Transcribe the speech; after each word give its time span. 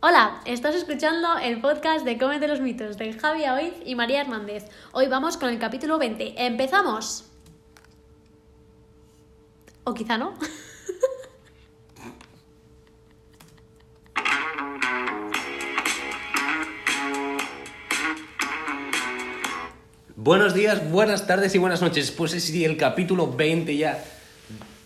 Hola, 0.00 0.42
estás 0.44 0.74
escuchando 0.74 1.38
el 1.38 1.58
podcast 1.62 2.04
de 2.04 2.18
Cómete 2.18 2.46
los 2.48 2.60
mitos 2.60 2.98
de 2.98 3.14
Javi 3.14 3.44
Oiz 3.44 3.72
y 3.84 3.94
María 3.94 4.20
Hernández. 4.20 4.66
Hoy 4.92 5.06
vamos 5.06 5.38
con 5.38 5.48
el 5.48 5.58
capítulo 5.58 5.98
20. 5.98 6.34
¡Empezamos! 6.44 7.24
O 9.84 9.94
quizá 9.94 10.18
no. 10.18 10.34
Buenos 20.14 20.54
días, 20.54 20.90
buenas 20.90 21.26
tardes 21.26 21.54
y 21.54 21.58
buenas 21.58 21.80
noches. 21.80 22.10
Pues 22.10 22.34
es 22.34 22.44
sí, 22.44 22.64
el 22.66 22.76
capítulo 22.76 23.32
20 23.32 23.74
ya. 23.76 24.04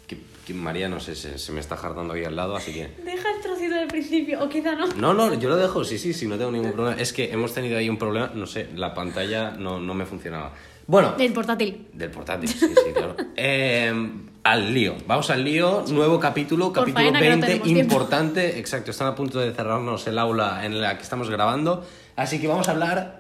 Que, 0.06 0.18
que 0.46 0.54
María, 0.54 0.88
no 0.88 1.00
sé, 1.00 1.16
se, 1.16 1.36
se 1.38 1.50
me 1.50 1.58
está 1.60 1.76
jardando 1.76 2.14
ahí 2.14 2.24
al 2.24 2.36
lado, 2.36 2.54
así 2.54 2.72
que. 2.72 2.88
Deja 3.02 3.32
el 3.34 3.40
trocito 3.40 3.59
del 3.59 3.59
principio, 3.90 4.42
o 4.42 4.48
quizá 4.48 4.74
no. 4.74 4.86
No, 4.88 5.14
no, 5.14 5.34
yo 5.34 5.48
lo 5.48 5.56
dejo, 5.56 5.84
sí, 5.84 5.98
sí, 5.98 6.12
sí, 6.14 6.26
no 6.26 6.36
tengo 6.38 6.50
ningún 6.50 6.72
problema. 6.72 7.00
Es 7.00 7.12
que 7.12 7.32
hemos 7.32 7.52
tenido 7.54 7.76
ahí 7.78 7.88
un 7.88 7.98
problema, 7.98 8.30
no 8.34 8.46
sé, 8.46 8.68
la 8.74 8.94
pantalla 8.94 9.50
no, 9.52 9.78
no 9.80 9.94
me 9.94 10.06
funcionaba. 10.06 10.52
Bueno, 10.86 11.12
Del 11.16 11.32
portátil. 11.32 11.86
del 11.92 12.10
portátil, 12.10 12.48
sí, 12.48 12.58
sí, 12.58 12.92
claro. 12.94 13.16
Eh, 13.36 13.92
al 14.42 14.72
lío, 14.74 14.94
vamos 15.06 15.30
al 15.30 15.44
lío, 15.44 15.84
nuevo 15.88 16.18
capítulo, 16.18 16.72
Por 16.72 16.84
capítulo 16.84 17.04
faena 17.04 17.18
que 17.20 17.24
no 17.26 17.30
20, 17.32 17.46
tenemos 17.46 17.66
tiempo. 17.68 17.82
importante, 17.94 18.58
exacto, 18.58 18.90
están 18.90 19.08
a 19.08 19.14
punto 19.14 19.38
de 19.38 19.52
cerrarnos 19.52 20.06
el 20.06 20.18
aula 20.18 20.64
en 20.64 20.80
la 20.80 20.96
que 20.96 21.02
estamos 21.02 21.28
grabando, 21.30 21.84
así 22.16 22.40
que 22.40 22.48
vamos 22.48 22.68
a 22.68 22.72
hablar 22.72 23.19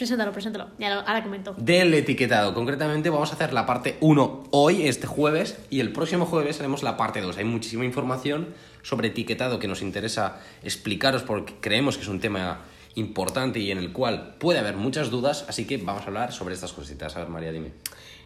Preséntalo, 0.00 0.32
preséntalo. 0.32 0.68
Ya 0.78 0.94
lo, 0.94 1.00
ahora 1.06 1.22
comento. 1.22 1.54
del 1.58 1.92
etiquetado. 1.92 2.54
Concretamente 2.54 3.10
vamos 3.10 3.32
a 3.32 3.34
hacer 3.34 3.52
la 3.52 3.66
parte 3.66 3.98
1 4.00 4.44
hoy, 4.50 4.88
este 4.88 5.06
jueves, 5.06 5.58
y 5.68 5.80
el 5.80 5.92
próximo 5.92 6.24
jueves 6.24 6.58
haremos 6.58 6.82
la 6.82 6.96
parte 6.96 7.20
2. 7.20 7.36
Hay 7.36 7.44
muchísima 7.44 7.84
información 7.84 8.48
sobre 8.80 9.08
etiquetado 9.08 9.58
que 9.58 9.68
nos 9.68 9.82
interesa 9.82 10.40
explicaros 10.62 11.22
porque 11.22 11.54
creemos 11.60 11.98
que 11.98 12.04
es 12.04 12.08
un 12.08 12.18
tema 12.18 12.62
importante 12.94 13.58
y 13.60 13.70
en 13.70 13.76
el 13.76 13.92
cual 13.92 14.36
puede 14.38 14.58
haber 14.58 14.76
muchas 14.76 15.10
dudas, 15.10 15.44
así 15.48 15.66
que 15.66 15.76
vamos 15.76 16.04
a 16.04 16.06
hablar 16.06 16.32
sobre 16.32 16.54
estas 16.54 16.72
cositas. 16.72 17.14
A 17.16 17.18
ver, 17.18 17.28
María, 17.28 17.52
dime. 17.52 17.72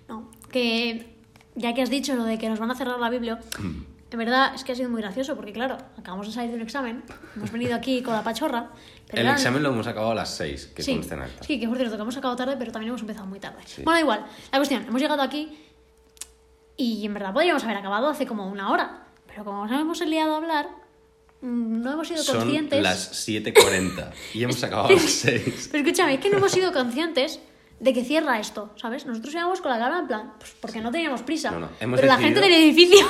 No, 0.09 0.31
que 0.53 1.09
ya 1.56 1.75
que 1.75 1.83
has 1.83 1.91
dicho 1.91 2.14
lo 2.14 2.22
de 2.22 2.38
que 2.38 2.48
nos 2.48 2.61
van 2.61 2.70
a 2.70 2.77
cerrar 2.77 3.00
la 3.00 3.11
Biblia, 3.11 3.41
en 4.15 4.19
verdad 4.19 4.53
es 4.55 4.65
que 4.65 4.73
ha 4.73 4.75
sido 4.75 4.89
muy 4.89 5.03
gracioso 5.03 5.34
porque, 5.37 5.53
claro, 5.53 5.77
acabamos 5.98 6.27
de 6.29 6.33
salir 6.33 6.51
de 6.51 6.57
un 6.57 6.62
examen, 6.62 7.03
hemos 7.37 7.51
venido 7.51 7.75
aquí 7.75 8.03
con 8.03 8.15
la 8.15 8.23
pachorra. 8.23 8.71
Pero 9.06 9.21
el 9.21 9.27
eran- 9.27 9.34
examen 9.37 9.62
lo 9.62 9.71
hemos 9.71 9.87
acabado 9.87 10.12
a 10.12 10.15
las 10.15 10.34
6, 10.37 10.73
que 10.75 10.83
sí, 10.83 10.95
conste 10.95 11.15
en 11.15 11.21
acta. 11.23 11.45
sí, 11.45 11.59
que 11.61 11.69
por 11.69 11.77
cierto, 11.77 11.97
que 11.97 12.03
hemos 12.03 12.17
acabado 12.17 12.37
tarde, 12.37 12.56
pero 12.59 12.73
también 12.73 12.91
hemos 12.91 13.01
empezado 13.03 13.27
muy 13.27 13.41
tarde. 13.41 13.59
Sí. 13.67 13.83
Bueno, 13.84 14.01
igual. 14.01 14.25
La 14.53 14.59
cuestión, 14.59 14.84
hemos 14.84 15.01
llegado 15.01 15.21
aquí 15.23 15.59
y 16.77 17.05
en 17.06 17.15
verdad 17.15 17.33
podríamos 17.33 17.62
haber 17.65 17.77
acabado 17.77 18.09
hace 18.09 18.27
como 18.27 18.48
una 18.48 18.71
hora. 18.71 19.05
Pero 19.27 19.45
como 19.45 19.67
nos 19.67 19.81
hemos 19.81 20.01
liado 20.06 20.34
a 20.34 20.37
hablar, 20.39 20.69
mm, 21.41 21.83
no 21.83 21.93
hemos 21.93 22.09
sido 22.09 22.23
Son 22.23 22.39
conscientes. 22.39 22.83
las 22.83 23.12
7.40 23.28 24.12
y 24.33 24.45
hemos 24.45 24.62
acabado 24.65 24.89
a 24.89 24.93
las 24.93 25.03
6. 25.03 25.69
Pero 25.73 25.84
escúchame, 25.84 26.15
es 26.15 26.21
que 26.21 26.31
no 26.31 26.39
hemos 26.39 26.53
sido 26.53 26.73
conscientes 26.73 27.41
de 27.81 27.93
que 27.93 28.05
cierra 28.05 28.39
esto, 28.39 28.71
¿sabes? 28.77 29.05
Nosotros 29.06 29.34
íbamos 29.34 29.61
con 29.61 29.71
la 29.73 29.78
cara 29.78 29.99
en 29.99 30.06
plan, 30.06 30.33
pues 30.39 30.55
porque 30.61 30.81
no 30.81 30.91
teníamos 30.93 31.23
prisa. 31.23 31.51
No, 31.51 31.61
no, 31.61 31.69
hemos 31.81 31.99
pero 32.01 32.09
la 32.12 32.17
decidido- 32.17 32.41
gente 32.41 32.41
del 32.41 32.62
edificio. 32.62 33.06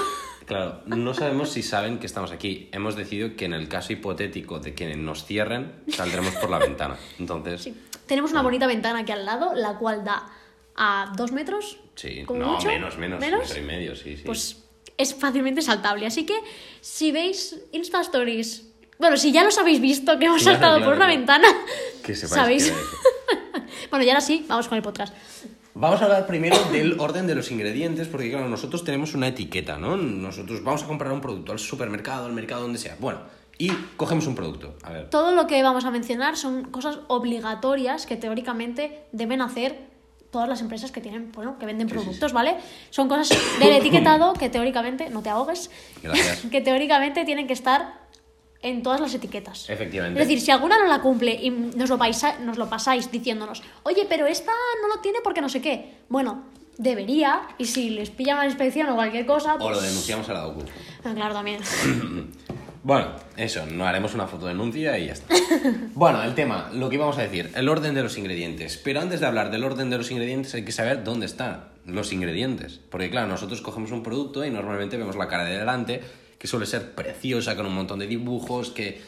Claro, 0.47 0.83
no 0.87 1.15
sabemos 1.15 1.51
si 1.51 1.63
saben 1.63 1.99
que 1.99 2.07
estamos 2.07 2.31
aquí. 2.33 2.69
Hemos 2.73 2.97
decidido 2.97 3.35
que 3.37 3.45
en 3.47 3.55
el 3.55 3.69
caso 3.69 3.93
hipotético 3.93 4.59
de 4.59 4.75
que 4.75 4.95
nos 4.97 5.25
cierren, 5.25 5.73
saldremos 5.89 6.35
por 6.37 6.51
la 6.51 6.59
ventana. 6.59 6.97
Entonces, 7.19 7.63
Sí. 7.63 7.75
Tenemos 8.07 8.33
una 8.33 8.43
bonita 8.43 8.67
ventana 8.67 8.99
aquí 9.01 9.13
al 9.13 9.25
lado, 9.25 9.55
la 9.55 9.79
cual 9.79 10.05
da 10.05 10.29
a 10.77 11.13
dos 11.17 11.33
metros. 11.33 11.79
Sí, 11.95 12.25
como 12.27 12.41
no, 12.41 12.53
mucho. 12.53 12.67
menos, 12.69 12.99
menos, 12.99 13.19
metro 13.21 13.59
y 13.59 13.63
medio, 13.63 13.97
sí, 13.97 14.17
sí. 14.19 14.23
Pues 14.27 14.63
es 14.99 15.15
fácilmente 15.15 15.63
saltable. 15.63 16.05
Así 16.07 16.27
que 16.27 16.39
si 16.83 17.13
veis 17.13 17.59
Insta 17.73 18.03
Stories. 18.03 18.69
Bueno, 18.99 19.17
si 19.17 19.33
ya 19.33 19.43
los 19.43 19.57
habéis 19.59 19.81
visto 19.81 20.19
que 20.19 20.27
hemos 20.27 20.43
Claro, 20.43 20.55
saltado 20.59 20.77
claro, 20.77 20.91
por 20.91 20.97
una 20.99 21.07
claro. 21.07 21.19
ventana. 21.19 21.49
que 22.05 22.15
sepáis 22.15 22.35
¿Sabéis? 22.35 22.71
que- 22.71 23.61
bueno, 23.91 24.05
y 24.05 24.09
ahora 24.11 24.21
sí, 24.21 24.45
vamos 24.49 24.69
con 24.69 24.77
el 24.77 24.83
podcast. 24.83 25.15
Vamos 25.77 26.01
a 26.01 26.05
hablar 26.05 26.27
primero 26.27 26.57
del 26.71 27.01
orden 27.01 27.27
de 27.27 27.35
los 27.35 27.51
ingredientes, 27.51 28.07
porque 28.07 28.31
claro, 28.31 28.49
nosotros 28.49 28.85
tenemos 28.85 29.15
una 29.15 29.27
etiqueta, 29.27 29.77
¿no? 29.77 29.97
Nosotros 29.97 30.63
vamos 30.63 30.85
a 30.85 30.87
comprar 30.87 31.13
un 31.13 31.21
producto 31.21 31.51
al 31.51 31.59
supermercado, 31.59 32.27
al 32.27 32.33
mercado, 32.33 32.63
donde 32.63 32.79
sea. 32.79 32.97
Bueno, 33.01 33.19
y 33.59 33.71
cogemos 33.97 34.29
un 34.29 34.37
producto. 34.37 34.77
A 34.85 34.93
ver. 34.93 35.11
Todo 35.11 35.35
lo 35.35 35.49
que 35.49 35.61
vamos 35.65 35.85
a 35.85 35.91
mencionar 35.91 36.37
son 36.37 36.71
cosas 36.71 37.01
obligatorias 37.09 38.07
que 38.07 38.17
teóricamente 38.17 39.05
deben 39.11 39.43
hacer 39.43 39.93
todas 40.31 40.49
las 40.49 40.61
empresas 40.61 40.93
que 40.93 41.01
tienen, 41.01 41.33
bueno, 41.33 41.59
que 41.59 41.67
venden 41.67 41.89
Sí, 41.89 41.95
sí, 41.95 42.01
productos, 42.01 42.33
¿vale? 42.33 42.57
Son 42.91 43.09
cosas 43.09 43.37
del 43.59 43.73
etiquetado 43.77 44.33
que 44.35 44.49
teóricamente, 44.49 45.11
no 45.11 45.23
te 45.23 45.31
ahogues, 45.31 45.71
Gracias. 46.03 46.41
que 46.53 46.61
teóricamente 46.61 47.25
tienen 47.25 47.49
que 47.49 47.53
estar 47.53 48.04
en 48.65 48.83
todas 48.83 49.01
las 49.01 49.15
etiquetas. 49.15 49.71
Efectivamente. 49.71 50.21
Es 50.21 50.27
decir, 50.27 50.41
si 50.41 50.51
alguna 50.51 50.77
no 50.79 50.87
la 50.87 51.01
cumple 51.01 51.33
y 51.41 51.51
nos 51.51 51.89
lo, 51.89 51.99
paisa- 51.99 52.39
nos 52.41 52.57
lo 52.59 52.69
pasáis 52.69 53.11
diciéndonos, 53.13 53.63
oye, 53.85 54.07
pero 54.09 54.27
esta 54.27 54.51
no 54.83 54.89
lo 54.95 55.01
tiene 55.01 55.19
porque 55.23 55.41
no 55.41 55.49
sé 55.49 55.61
qué. 55.61 55.99
Bueno, 56.09 56.43
debería, 56.79 57.43
y 57.59 57.67
si 57.67 57.91
les 57.91 58.11
pilla 58.11 58.35
una 58.35 58.47
inspección 58.47 58.89
o 58.89 58.95
cualquier 58.97 59.27
cosa. 59.27 59.55
O 59.55 59.59
pues- 59.59 59.77
lo 59.77 59.81
denunciamos 59.83 60.29
a 60.29 60.33
la 60.33 60.47
OCU. 60.49 60.63
Ah, 61.05 61.13
claro, 61.15 61.35
también. 61.35 61.61
Bueno, 62.87 63.13
eso, 63.39 63.65
no 63.65 63.87
haremos 63.87 64.13
una 64.13 64.27
foto 64.27 64.47
denuncia 64.47 64.99
y 64.99 65.07
ya 65.07 65.13
está. 65.15 65.35
Bueno, 65.95 66.23
el 66.23 66.35
tema, 66.35 66.69
lo 66.75 66.91
que 66.91 66.97
íbamos 66.97 67.17
a 67.17 67.23
decir, 67.23 67.51
el 67.55 67.69
orden 67.71 67.95
de 67.95 68.03
los 68.03 68.19
ingredientes. 68.19 68.77
Pero 68.77 69.01
antes 69.01 69.21
de 69.21 69.27
hablar 69.27 69.51
del 69.51 69.65
orden 69.65 69.89
de 69.89 69.97
los 69.97 70.11
ingredientes 70.11 70.55
hay 70.55 70.67
que 70.67 70.73
saber 70.73 71.03
dónde 71.03 71.25
están 71.25 71.65
los 71.87 72.13
ingredientes. 72.13 72.81
Porque 72.91 73.09
claro, 73.09 73.29
nosotros 73.29 73.63
cogemos 73.63 73.91
un 73.91 74.03
producto 74.03 74.45
y 74.45 74.51
normalmente 74.51 74.99
vemos 74.99 75.17
la 75.17 75.29
cara 75.29 75.45
de 75.45 75.57
delante, 75.59 76.03
que 76.45 76.49
suele 76.49 76.67
ser 76.67 76.95
preciosa, 76.95 77.57
con 77.57 77.65
un 77.65 77.75
montón 77.75 78.01
de 78.01 78.07
dibujos 78.07 78.69
que 78.69 79.01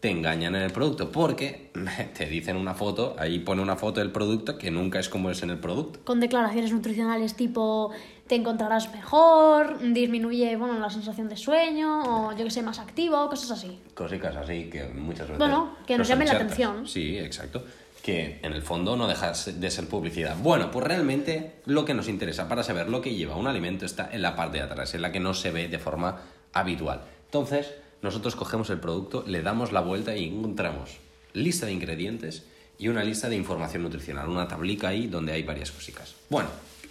te 0.00 0.10
engañan 0.10 0.54
en 0.54 0.60
el 0.60 0.70
producto. 0.70 1.10
Porque 1.10 1.70
te 2.14 2.26
dicen 2.26 2.58
una 2.58 2.74
foto, 2.74 3.16
ahí 3.18 3.38
pone 3.38 3.62
una 3.62 3.74
foto 3.74 4.00
del 4.00 4.10
producto 4.10 4.58
que 4.58 4.70
nunca 4.70 4.98
es 4.98 5.08
como 5.08 5.30
es 5.30 5.42
en 5.42 5.48
el 5.48 5.58
producto. 5.58 6.00
con 6.04 6.20
declaraciones 6.20 6.72
nutricionales 6.72 7.36
tipo 7.36 7.90
te 8.26 8.34
encontrarás 8.34 8.92
mejor, 8.92 9.78
disminuye 9.94 10.56
bueno, 10.56 10.78
la 10.78 10.90
sensación 10.90 11.30
de 11.30 11.38
sueño, 11.38 12.02
o 12.26 12.32
yo 12.36 12.44
que 12.44 12.50
sé, 12.50 12.60
más 12.60 12.78
activo, 12.78 13.30
cosas 13.30 13.52
así. 13.52 13.78
Cosicas 13.94 14.36
así 14.36 14.64
que 14.64 14.84
muchas 14.84 15.28
veces... 15.28 15.38
Bueno, 15.38 15.78
que 15.86 15.96
nos 15.96 16.06
llamen 16.06 16.28
la 16.28 16.34
atención. 16.34 16.86
Sí, 16.86 17.16
exacto. 17.16 17.64
Que 18.02 18.40
en 18.42 18.52
el 18.52 18.60
fondo 18.60 18.94
no 18.94 19.08
deja 19.08 19.32
de 19.32 19.70
ser 19.70 19.88
publicidad. 19.88 20.36
Bueno, 20.36 20.70
pues 20.70 20.86
realmente 20.86 21.62
lo 21.64 21.86
que 21.86 21.94
nos 21.94 22.10
interesa 22.10 22.46
para 22.46 22.62
saber 22.62 22.90
lo 22.90 23.00
que 23.00 23.14
lleva 23.14 23.36
un 23.36 23.46
alimento 23.46 23.86
está 23.86 24.10
en 24.12 24.20
la 24.20 24.36
parte 24.36 24.58
de 24.58 24.64
atrás, 24.64 24.94
en 24.94 25.00
la 25.00 25.12
que 25.12 25.20
no 25.20 25.32
se 25.32 25.50
ve 25.50 25.68
de 25.68 25.78
forma 25.78 26.20
habitual. 26.54 27.02
Entonces, 27.26 27.70
nosotros 28.02 28.36
cogemos 28.36 28.70
el 28.70 28.80
producto, 28.80 29.24
le 29.26 29.42
damos 29.42 29.72
la 29.72 29.80
vuelta 29.80 30.16
y 30.16 30.28
encontramos 30.28 30.98
lista 31.32 31.66
de 31.66 31.72
ingredientes 31.72 32.44
y 32.78 32.88
una 32.88 33.04
lista 33.04 33.28
de 33.28 33.36
información 33.36 33.82
nutricional, 33.82 34.28
una 34.28 34.48
tablica 34.48 34.88
ahí 34.88 35.06
donde 35.06 35.32
hay 35.32 35.42
varias 35.42 35.70
cositas. 35.70 36.14
Bueno, 36.30 36.48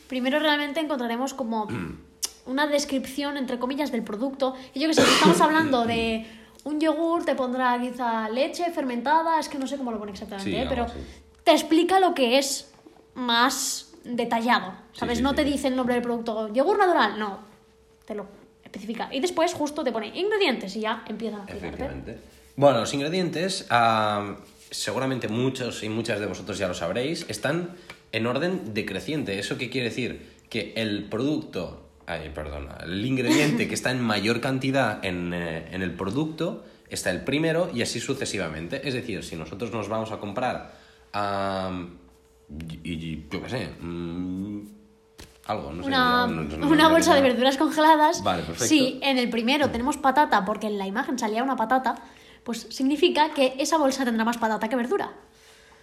Primero 0.07 0.37
realmente 0.37 0.79
encontraremos 0.79 1.33
como 1.33 1.67
una 2.45 2.67
descripción, 2.67 3.37
entre 3.37 3.57
comillas, 3.57 3.91
del 3.91 4.03
producto. 4.03 4.53
Y 4.73 4.79
yo 4.79 4.87
que 4.87 4.93
sé, 4.93 5.01
estamos 5.01 5.41
hablando 5.41 5.85
de 5.85 6.27
un 6.65 6.79
yogur, 6.79 7.25
te 7.25 7.35
pondrá 7.35 7.79
quizá 7.81 8.29
leche 8.29 8.69
fermentada, 8.71 9.39
es 9.39 9.49
que 9.49 9.57
no 9.57 9.65
sé 9.65 9.77
cómo 9.77 9.91
lo 9.91 9.97
pone 9.99 10.11
exactamente, 10.11 10.51
Sí, 10.51 10.55
¿eh? 10.55 10.65
pero 10.69 10.85
te 11.43 11.51
explica 11.51 11.99
lo 11.99 12.13
que 12.13 12.37
es 12.37 12.71
más 13.15 13.91
detallado, 14.03 14.73
¿sabes? 14.93 15.17
sí, 15.17 15.23
no 15.23 15.33
te 15.33 15.43
dice 15.43 15.67
el 15.67 15.75
nombre 15.75 15.95
del 15.95 16.03
producto, 16.03 16.53
yogur 16.53 16.77
natural, 16.77 17.17
no, 17.17 17.39
te 18.05 18.13
lo 18.15 18.27
Y 19.11 19.19
después 19.19 19.53
justo 19.53 19.83
te 19.83 19.91
pone 19.91 20.07
ingredientes 20.07 20.75
y 20.75 20.81
ya 20.81 21.03
empiezan 21.07 21.41
a 21.41 21.43
explicarte. 21.43 22.17
Bueno, 22.55 22.79
los 22.79 22.93
ingredientes, 22.93 23.67
seguramente 24.69 25.27
muchos 25.27 25.83
y 25.83 25.89
muchas 25.89 26.19
de 26.19 26.25
vosotros 26.25 26.57
ya 26.57 26.67
lo 26.67 26.73
sabréis, 26.73 27.25
están 27.29 27.75
en 28.11 28.27
orden 28.27 28.73
decreciente. 28.73 29.39
¿Eso 29.39 29.57
qué 29.57 29.69
quiere 29.69 29.89
decir? 29.89 30.33
Que 30.49 30.73
el 30.75 31.05
producto, 31.05 31.89
ay, 32.05 32.31
perdona, 32.33 32.77
el 32.83 33.03
ingrediente 33.05 33.67
que 33.67 33.73
está 33.73 33.91
en 33.91 34.01
mayor 34.01 34.39
cantidad 34.39 35.03
en, 35.03 35.33
eh, 35.33 35.67
en 35.71 35.81
el 35.81 35.93
producto 35.93 36.63
está 36.89 37.09
el 37.09 37.23
primero 37.23 37.71
y 37.73 37.81
así 37.81 37.99
sucesivamente. 37.99 38.87
Es 38.87 38.93
decir, 38.93 39.23
si 39.23 39.35
nosotros 39.35 39.71
nos 39.71 39.89
vamos 39.89 40.11
a 40.11 40.19
comprar, 40.19 40.73
yo 42.49 43.41
qué 43.41 43.49
sé, 43.49 43.69
mm, 43.81 44.61
algo, 45.45 45.71
no 45.73 45.83
sé. 45.83 45.87
Una, 45.87 46.27
no- 46.27 46.43
no- 46.43 46.57
no- 46.57 46.67
una 46.67 46.87
bolsa 46.87 47.13
de 47.15 47.21
verduras 47.21 47.57
congeladas. 47.57 48.23
Vale, 48.23 48.43
perfecto. 48.43 48.65
Si 48.67 48.99
en 49.01 49.17
el 49.17 49.29
primero 49.29 49.69
tenemos 49.69 49.97
patata, 49.97 50.45
porque 50.45 50.67
en 50.67 50.77
la 50.77 50.87
imagen 50.87 51.19
salía 51.19 51.43
una 51.43 51.55
patata, 51.55 51.95
pues 52.43 52.67
significa 52.69 53.33
que 53.33 53.55
esa 53.59 53.77
bolsa 53.77 54.05
tendrá 54.05 54.23
más 54.25 54.37
patata 54.37 54.67
que 54.69 54.75
verdura. 54.75 55.11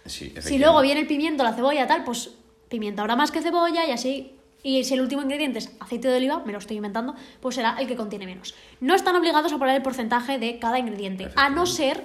Sí, 0.05 0.33
Si 0.39 0.57
luego 0.57 0.81
viene 0.81 1.01
el 1.01 1.07
pimiento, 1.07 1.43
la 1.43 1.53
cebolla, 1.53 1.85
tal, 1.87 2.03
pues 2.03 2.31
pimiento 2.69 3.01
habrá 3.01 3.15
más 3.15 3.31
que 3.31 3.41
cebolla 3.41 3.85
y 3.85 3.91
así. 3.91 4.35
Y 4.63 4.83
si 4.83 4.93
el 4.93 5.01
último 5.01 5.21
ingrediente 5.23 5.59
es 5.59 5.71
aceite 5.79 6.07
de 6.07 6.17
oliva, 6.17 6.41
me 6.45 6.51
lo 6.51 6.59
estoy 6.59 6.77
inventando, 6.77 7.15
pues 7.39 7.55
será 7.55 7.77
el 7.79 7.87
que 7.87 7.95
contiene 7.95 8.25
menos. 8.27 8.53
No 8.79 8.93
están 8.95 9.15
obligados 9.15 9.51
a 9.53 9.57
poner 9.57 9.75
el 9.75 9.81
porcentaje 9.81 10.37
de 10.39 10.59
cada 10.59 10.77
ingrediente, 10.79 11.29
a 11.35 11.49
no 11.49 11.65
ser, 11.65 12.03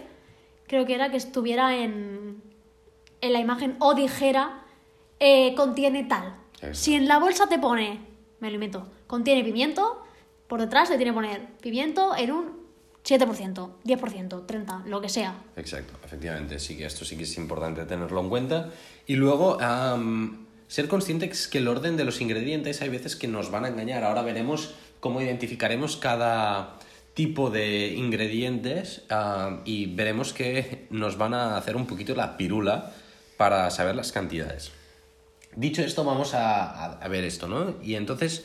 creo 0.67 0.87
que 0.87 0.94
era 0.94 1.11
que 1.11 1.19
estuviera 1.19 1.76
en, 1.76 2.43
en 3.20 3.32
la 3.32 3.41
imagen 3.41 3.76
o 3.79 3.94
dijera, 3.94 4.62
eh, 5.20 5.55
contiene 5.55 6.05
tal. 6.05 6.35
Si 6.73 6.94
en 6.94 7.08
la 7.08 7.19
bolsa 7.19 7.49
te 7.49 7.58
pone, 7.58 8.00
me 8.41 8.49
lo 8.49 8.55
invento, 8.55 8.88
contiene 9.06 9.44
pimiento, 9.44 10.03
por 10.49 10.61
detrás 10.61 10.91
le 10.91 10.97
tiene 10.97 11.11
que 11.12 11.14
poner 11.14 11.47
pimiento 11.61 12.17
en 12.17 12.32
un 12.32 12.67
7%, 13.05 13.70
10%, 13.85 14.47
30%, 14.47 14.85
lo 14.85 15.00
que 15.00 15.08
sea. 15.08 15.35
Exacto, 15.56 15.94
efectivamente, 16.05 16.58
sí 16.58 16.76
que 16.76 16.87
esto 16.87 17.05
sí 17.05 17.17
que 17.17 17.23
es 17.23 17.37
importante 17.37 17.85
tenerlo 17.85 18.20
en 18.20 18.29
cuenta. 18.29 18.70
Y 19.06 19.14
luego, 19.14 19.61
am, 19.61 20.47
ser 20.67 20.88
conscientes 20.88 21.47
que 21.47 21.58
el 21.58 21.69
orden 21.69 21.97
de 21.97 22.05
los 22.05 22.20
ingredientes 22.20 22.82
hay 22.82 22.88
veces 22.88 23.14
que 23.14 23.29
nos 23.29 23.50
van 23.50 23.64
a 23.64 23.69
engañar. 23.69 24.03
Ahora 24.03 24.23
veremos 24.23 24.75
cómo 25.00 25.20
identificaremos 25.20 25.97
cada 25.97 26.79
tipo 27.14 27.49
de 27.49 27.94
ingredientes 27.94 29.03
y 29.64 29.87
veremos 29.87 30.32
que 30.32 30.87
nos 30.91 31.17
van 31.17 31.32
a 31.32 31.56
hacer 31.56 31.76
un 31.76 31.87
poquito 31.87 32.14
la 32.14 32.37
pirula 32.37 32.93
para 33.37 33.70
saber 33.70 33.94
las 33.97 34.12
cantidades. 34.12 34.73
Dicho 35.56 35.82
esto, 35.82 36.05
vamos 36.05 36.35
a, 36.35 36.64
a- 36.64 36.93
a 37.00 37.08
ver 37.08 37.25
esto, 37.25 37.49
¿no? 37.49 37.75
Y 37.82 37.94
entonces 37.94 38.44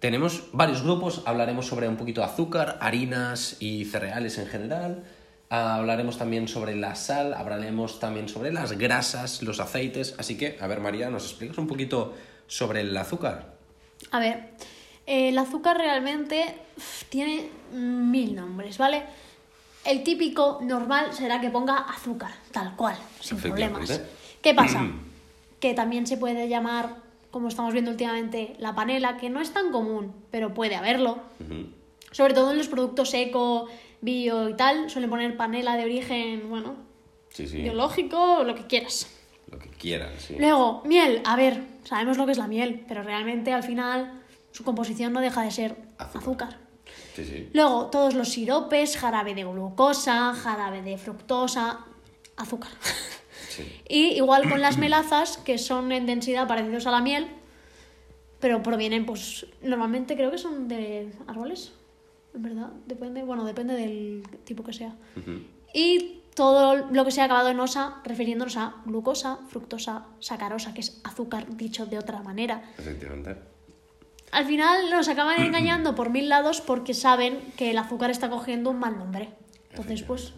tenemos 0.00 0.44
varios 0.52 0.82
grupos, 0.82 1.22
hablaremos 1.26 1.66
sobre 1.66 1.88
un 1.88 1.96
poquito 1.96 2.20
de 2.20 2.26
azúcar, 2.26 2.78
harinas 2.80 3.56
y 3.60 3.84
cereales 3.84 4.38
en 4.38 4.46
general. 4.48 5.04
Ah, 5.48 5.76
Hablaremos 5.76 6.16
también 6.18 6.48
sobre 6.48 6.76
la 6.76 6.94
sal, 6.94 7.34
hablaremos 7.34 7.98
también 8.00 8.28
sobre 8.28 8.52
las 8.52 8.72
grasas, 8.72 9.42
los 9.42 9.60
aceites. 9.60 10.14
Así 10.18 10.36
que, 10.36 10.56
a 10.60 10.66
ver, 10.66 10.80
María, 10.80 11.10
¿nos 11.10 11.24
explicas 11.24 11.58
un 11.58 11.66
poquito 11.66 12.14
sobre 12.46 12.80
el 12.82 12.96
azúcar? 12.96 13.54
A 14.12 14.18
ver, 14.20 14.50
el 15.06 15.36
azúcar 15.38 15.76
realmente 15.76 16.54
tiene 17.08 17.48
mil 17.72 18.34
nombres, 18.36 18.78
¿vale? 18.78 19.02
El 19.84 20.02
típico 20.04 20.60
normal 20.62 21.12
será 21.12 21.40
que 21.40 21.50
ponga 21.50 21.78
azúcar, 21.78 22.32
tal 22.52 22.76
cual, 22.76 22.96
sin 23.20 23.38
problemas. 23.38 24.00
¿Qué 24.42 24.54
pasa? 24.54 24.86
que 25.60 25.74
también 25.74 26.06
se 26.06 26.16
puede 26.16 26.48
llamar, 26.48 26.96
como 27.30 27.48
estamos 27.48 27.72
viendo 27.72 27.90
últimamente, 27.90 28.54
la 28.58 28.74
panela, 28.74 29.16
que 29.18 29.30
no 29.30 29.40
es 29.40 29.52
tan 29.52 29.70
común, 29.70 30.14
pero 30.30 30.52
puede 30.54 30.74
haberlo. 30.76 31.18
Sobre 32.10 32.34
todo 32.34 32.50
en 32.50 32.58
los 32.58 32.68
productos 32.68 33.14
eco, 33.14 33.68
bio 34.00 34.48
y 34.48 34.54
tal, 34.54 34.90
suelen 34.90 35.10
poner 35.10 35.36
panela 35.36 35.76
de 35.76 35.84
origen, 35.84 36.48
bueno, 36.50 36.74
Sí, 37.28 37.46
sí. 37.46 37.58
biológico, 37.62 38.42
lo 38.44 38.54
que 38.56 38.66
quieras. 38.66 39.06
Lo 39.50 39.58
que 39.58 39.68
quieran, 39.68 40.10
sí. 40.18 40.36
Luego, 40.38 40.82
miel. 40.84 41.22
A 41.24 41.36
ver, 41.36 41.62
sabemos 41.84 42.16
lo 42.16 42.26
que 42.26 42.32
es 42.32 42.38
la 42.38 42.46
miel, 42.48 42.84
pero 42.88 43.02
realmente 43.02 43.52
al 43.52 43.62
final 43.62 44.22
su 44.52 44.64
composición 44.64 45.12
no 45.12 45.20
deja 45.20 45.42
de 45.42 45.50
ser 45.50 45.76
Azúcar. 45.98 46.20
azúcar. 46.22 46.58
Sí, 47.14 47.24
sí. 47.24 47.50
Luego, 47.52 47.86
todos 47.86 48.14
los 48.14 48.28
siropes, 48.30 48.96
jarabe 48.96 49.34
de 49.34 49.44
glucosa, 49.44 50.34
jarabe 50.34 50.82
de 50.82 50.98
fructosa, 50.98 51.80
azúcar. 52.36 52.70
sí. 53.62 53.82
Y 53.88 54.00
igual 54.16 54.48
con 54.48 54.60
las 54.60 54.78
melazas, 54.78 55.38
que 55.38 55.58
son 55.58 55.92
en 55.92 56.06
densidad 56.06 56.48
parecidos 56.48 56.86
a 56.86 56.90
la 56.90 57.00
miel, 57.00 57.28
pero 58.40 58.62
provienen, 58.62 59.06
pues, 59.06 59.46
normalmente 59.62 60.16
creo 60.16 60.30
que 60.30 60.38
son 60.38 60.66
de 60.68 61.12
árboles, 61.26 61.72
en 62.34 62.42
verdad. 62.42 62.70
Depende, 62.86 63.22
bueno, 63.22 63.44
depende 63.44 63.74
del 63.74 64.22
tipo 64.44 64.64
que 64.64 64.72
sea. 64.72 64.94
Y 65.74 66.20
todo 66.34 66.76
lo 66.90 67.04
que 67.04 67.10
sea 67.10 67.24
acabado 67.24 67.50
en 67.50 67.60
osa, 67.60 68.00
refiriéndonos 68.04 68.56
a 68.56 68.76
glucosa, 68.86 69.38
fructosa, 69.48 70.06
sacarosa, 70.20 70.72
que 70.72 70.80
es 70.80 71.00
azúcar 71.04 71.56
dicho 71.56 71.86
de 71.86 71.98
otra 71.98 72.22
manera. 72.22 72.62
Efectivamente. 72.78 73.36
Al 74.32 74.46
final 74.46 74.90
nos 74.90 75.08
acaban 75.08 75.42
engañando 75.42 75.94
por 75.94 76.10
mil 76.10 76.28
lados 76.28 76.60
porque 76.60 76.94
saben 76.94 77.40
que 77.56 77.70
el 77.70 77.78
azúcar 77.78 78.10
está 78.10 78.30
cogiendo 78.30 78.70
un 78.70 78.78
mal 78.78 78.96
nombre. 78.96 79.28
Entonces, 79.70 80.02
pues, 80.02 80.32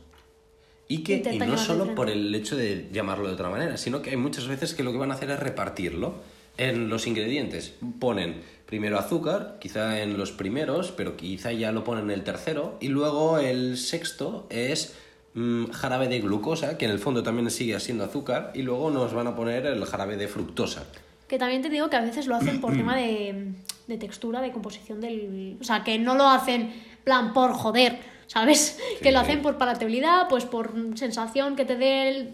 Y 0.92 0.98
que 1.04 1.22
y 1.32 1.38
no 1.38 1.56
solo 1.56 1.94
por 1.94 2.10
el 2.10 2.34
hecho 2.34 2.54
de 2.54 2.90
llamarlo 2.92 3.26
de 3.26 3.32
otra 3.32 3.48
manera, 3.48 3.78
sino 3.78 4.02
que 4.02 4.10
hay 4.10 4.18
muchas 4.18 4.46
veces 4.46 4.74
que 4.74 4.82
lo 4.82 4.92
que 4.92 4.98
van 4.98 5.10
a 5.10 5.14
hacer 5.14 5.30
es 5.30 5.40
repartirlo 5.40 6.16
en 6.58 6.90
los 6.90 7.06
ingredientes. 7.06 7.72
Ponen 7.98 8.42
primero 8.66 8.98
azúcar, 8.98 9.56
quizá 9.58 10.02
en 10.02 10.18
los 10.18 10.32
primeros, 10.32 10.92
pero 10.92 11.16
quizá 11.16 11.50
ya 11.50 11.72
lo 11.72 11.82
ponen 11.82 12.04
en 12.04 12.10
el 12.10 12.24
tercero, 12.24 12.76
y 12.78 12.88
luego 12.88 13.38
el 13.38 13.78
sexto 13.78 14.46
es 14.50 14.94
mm, 15.32 15.70
jarabe 15.70 16.08
de 16.08 16.20
glucosa, 16.20 16.76
que 16.76 16.84
en 16.84 16.90
el 16.90 16.98
fondo 16.98 17.22
también 17.22 17.50
sigue 17.50 17.80
siendo 17.80 18.04
azúcar, 18.04 18.52
y 18.54 18.60
luego 18.60 18.90
nos 18.90 19.14
van 19.14 19.28
a 19.28 19.34
poner 19.34 19.64
el 19.64 19.82
jarabe 19.86 20.18
de 20.18 20.28
fructosa. 20.28 20.84
que 21.26 21.38
también 21.38 21.62
te 21.62 21.70
digo 21.70 21.88
que 21.88 21.96
a 21.96 22.02
veces 22.02 22.26
lo 22.26 22.36
hacen 22.36 22.60
por 22.60 22.72
tema 22.76 22.94
de, 22.96 23.54
de 23.86 23.96
textura, 23.96 24.42
de 24.42 24.52
composición 24.52 25.00
del... 25.00 25.56
O 25.58 25.64
sea, 25.64 25.84
que 25.84 25.98
no 25.98 26.14
lo 26.16 26.28
hacen 26.28 26.70
plan 27.02 27.32
por 27.32 27.54
joder, 27.54 28.12
¿sabes? 28.32 28.79
que 29.02 29.12
lo 29.12 29.19
hacen 29.20 29.43
por 29.43 29.58
palatabilidad, 29.58 30.29
pues 30.29 30.44
por 30.44 30.73
sensación 30.96 31.55
que 31.56 31.64
te 31.64 31.76
dé 31.76 32.08
el- 32.08 32.31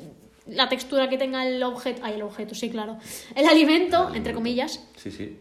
la 0.47 0.69
textura 0.69 1.09
que 1.09 1.19
tenga 1.19 1.47
el 1.47 1.63
objeto... 1.63 2.01
Ay, 2.05 2.15
el 2.15 2.23
objeto, 2.23 2.55
sí, 2.55 2.71
claro. 2.71 2.97
El 3.35 3.47
alimento, 3.47 4.15
entre 4.15 4.33
comillas. 4.33 4.83
Sí, 4.97 5.11
sí. 5.11 5.39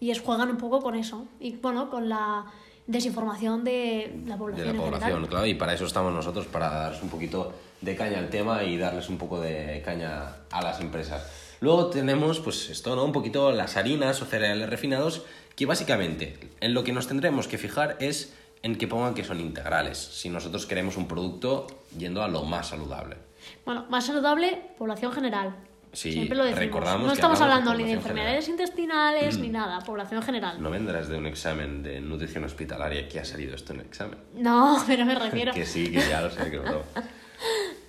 Y 0.00 0.10
es 0.10 0.20
juegan 0.20 0.48
un 0.50 0.56
poco 0.56 0.80
con 0.80 0.94
eso. 0.94 1.26
Y 1.40 1.56
bueno, 1.56 1.90
con 1.90 2.08
la 2.08 2.46
desinformación 2.86 3.64
de 3.64 4.10
la 4.26 4.34
de 4.34 4.38
población. 4.38 4.66
la 4.66 4.72
en 4.72 4.78
población, 4.80 5.26
claro, 5.26 5.46
y 5.46 5.54
para 5.54 5.74
eso 5.74 5.84
estamos 5.84 6.12
nosotros, 6.12 6.46
para 6.46 6.70
darles 6.70 7.02
un 7.02 7.10
poquito 7.10 7.52
de 7.82 7.94
caña 7.96 8.18
al 8.18 8.30
tema 8.30 8.64
y 8.64 8.78
darles 8.78 9.08
un 9.10 9.18
poco 9.18 9.40
de 9.40 9.82
caña 9.84 10.36
a 10.50 10.62
las 10.62 10.80
empresas. 10.80 11.22
Luego 11.60 11.86
tenemos, 11.90 12.40
pues 12.40 12.70
esto, 12.70 12.96
¿no? 12.96 13.04
Un 13.04 13.12
poquito 13.12 13.52
las 13.52 13.76
harinas 13.76 14.22
o 14.22 14.24
cereales 14.24 14.70
refinados, 14.70 15.22
que 15.54 15.66
básicamente 15.66 16.38
en 16.60 16.72
lo 16.72 16.82
que 16.82 16.92
nos 16.92 17.06
tendremos 17.06 17.46
que 17.46 17.58
fijar 17.58 17.96
es 18.00 18.32
en 18.62 18.76
que 18.76 18.86
pongan 18.86 19.14
que 19.14 19.24
son 19.24 19.40
integrales, 19.40 19.98
si 19.98 20.28
nosotros 20.28 20.66
queremos 20.66 20.96
un 20.96 21.08
producto 21.08 21.66
yendo 21.96 22.22
a 22.22 22.28
lo 22.28 22.44
más 22.44 22.68
saludable. 22.68 23.16
Bueno, 23.64 23.86
más 23.88 24.06
saludable, 24.06 24.60
población 24.76 25.12
general. 25.12 25.56
Sí, 25.92 26.12
Siempre 26.12 26.36
lo 26.36 26.44
decimos. 26.44 26.66
recordamos 26.66 27.06
no 27.06 27.12
estamos 27.12 27.40
hablando 27.40 27.74
ni 27.74 27.82
de 27.82 27.92
enfermedades 27.92 28.48
intestinales 28.48 29.38
ni 29.38 29.48
nada, 29.48 29.80
población 29.80 30.22
general. 30.22 30.62
No 30.62 30.70
vendrás 30.70 31.08
de 31.08 31.16
un 31.18 31.26
examen 31.26 31.82
de 31.82 32.00
nutrición 32.00 32.44
hospitalaria 32.44 33.08
que 33.08 33.18
ha 33.18 33.24
salido 33.24 33.56
esto 33.56 33.72
en 33.72 33.80
el 33.80 33.86
examen. 33.86 34.18
No, 34.34 34.80
pero 34.86 35.04
me 35.04 35.16
refiero. 35.16 35.52
Que 35.52 35.66
sí, 35.66 35.90
que 35.90 35.98
ya 36.08 36.20
lo 36.20 36.30
sé, 36.30 36.50
que 36.50 36.58
broma. 36.58 36.84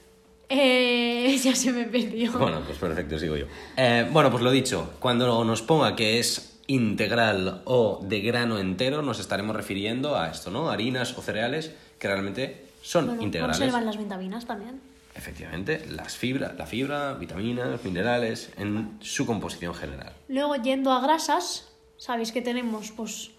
Eh, 0.53 1.37
ya 1.41 1.55
se 1.55 1.71
me 1.71 1.85
perdió. 1.85 2.33
Bueno, 2.33 2.61
pues 2.65 2.77
perfecto, 2.77 3.17
sigo 3.17 3.37
yo. 3.37 3.45
Eh, 3.77 4.05
bueno, 4.11 4.29
pues 4.29 4.43
lo 4.43 4.51
dicho, 4.51 4.95
cuando 4.99 5.45
nos 5.45 5.61
ponga 5.61 5.95
que 5.95 6.19
es 6.19 6.50
integral 6.67 7.61
o 7.65 7.99
de 8.03 8.21
grano 8.21 8.59
entero, 8.59 9.01
nos 9.01 9.19
estaremos 9.19 9.55
refiriendo 9.55 10.17
a 10.17 10.29
esto, 10.29 10.51
¿no? 10.51 10.69
Harinas 10.69 11.17
o 11.17 11.21
cereales 11.21 11.73
que 11.99 12.07
realmente 12.07 12.65
son 12.81 13.07
Bueno, 13.07 13.21
integrales. 13.23 13.57
conservan 13.57 13.85
las 13.85 13.97
vitaminas 13.97 14.45
también. 14.45 14.79
Efectivamente, 15.13 15.85
las 15.89 16.15
fibra, 16.15 16.53
la 16.57 16.65
fibra, 16.65 17.13
vitaminas, 17.13 17.83
minerales, 17.83 18.51
en 18.57 18.97
su 19.01 19.25
composición 19.25 19.73
general. 19.73 20.13
Luego, 20.29 20.55
yendo 20.55 20.91
a 20.93 21.01
grasas, 21.01 21.69
sabéis 21.97 22.31
que 22.31 22.41
tenemos, 22.41 22.91
pues, 22.91 23.31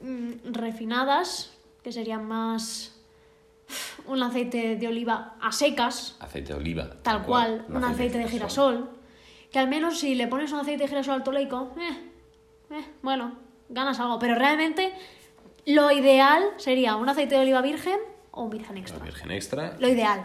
mm, 0.00 0.52
refinadas, 0.52 1.50
que 1.82 1.92
serían 1.92 2.26
más 2.26 2.92
un 4.06 4.22
aceite 4.22 4.76
de 4.76 4.88
oliva 4.88 5.36
a 5.42 5.52
secas, 5.52 6.16
Aceite 6.20 6.54
de 6.54 6.58
oliva. 6.58 6.88
tal 7.02 7.22
cual, 7.24 7.66
un 7.68 7.84
aceite 7.84 8.18
de 8.18 8.26
girasol. 8.28 8.74
girasol, 8.74 8.98
que 9.52 9.58
al 9.58 9.68
menos 9.68 10.00
si 10.00 10.14
le 10.14 10.26
pones 10.26 10.52
un 10.52 10.60
aceite 10.60 10.84
de 10.84 10.88
girasol 10.88 11.14
altoleico, 11.16 11.74
eh, 11.78 12.10
eh, 12.74 12.84
bueno, 13.02 13.34
ganas 13.68 13.98
algo, 14.00 14.18
pero 14.18 14.34
realmente 14.34 14.92
lo 15.66 15.90
ideal 15.90 16.42
sería 16.56 16.96
un 16.96 17.08
aceite 17.08 17.34
de 17.36 17.40
oliva 17.42 17.62
virgen 17.62 17.98
o 18.32 18.42
un 18.44 18.50
virgen 18.50 18.74
La 18.74 18.80
extra. 18.80 19.04
virgen 19.04 19.30
extra, 19.30 19.76
Lo 19.78 19.88
ideal. 19.88 20.20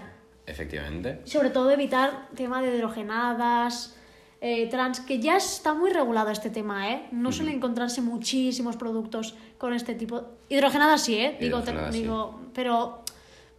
efectivamente. 0.45 1.21
Sobre 1.25 1.49
todo 1.49 1.69
evitar 1.71 2.27
tema 2.35 2.61
de 2.61 2.75
hidrogenadas, 2.75 3.95
eh, 4.41 4.67
trans, 4.69 5.01
que 5.01 5.19
ya 5.19 5.35
está 5.37 5.73
muy 5.73 5.89
regulado 5.91 6.29
este 6.31 6.49
tema, 6.49 6.89
¿eh? 6.91 7.07
No 7.11 7.31
suelen 7.31 7.55
encontrarse 7.55 8.01
muchísimos 8.01 8.77
productos 8.77 9.35
con 9.57 9.73
este 9.73 9.95
tipo. 9.95 10.23
Hidrogenadas 10.47 11.01
sí, 11.03 11.15
¿eh? 11.17 11.37
Digo, 11.39 11.59
te- 11.61 11.73
sí. 11.91 11.99
digo, 12.01 12.39
pero 12.53 13.03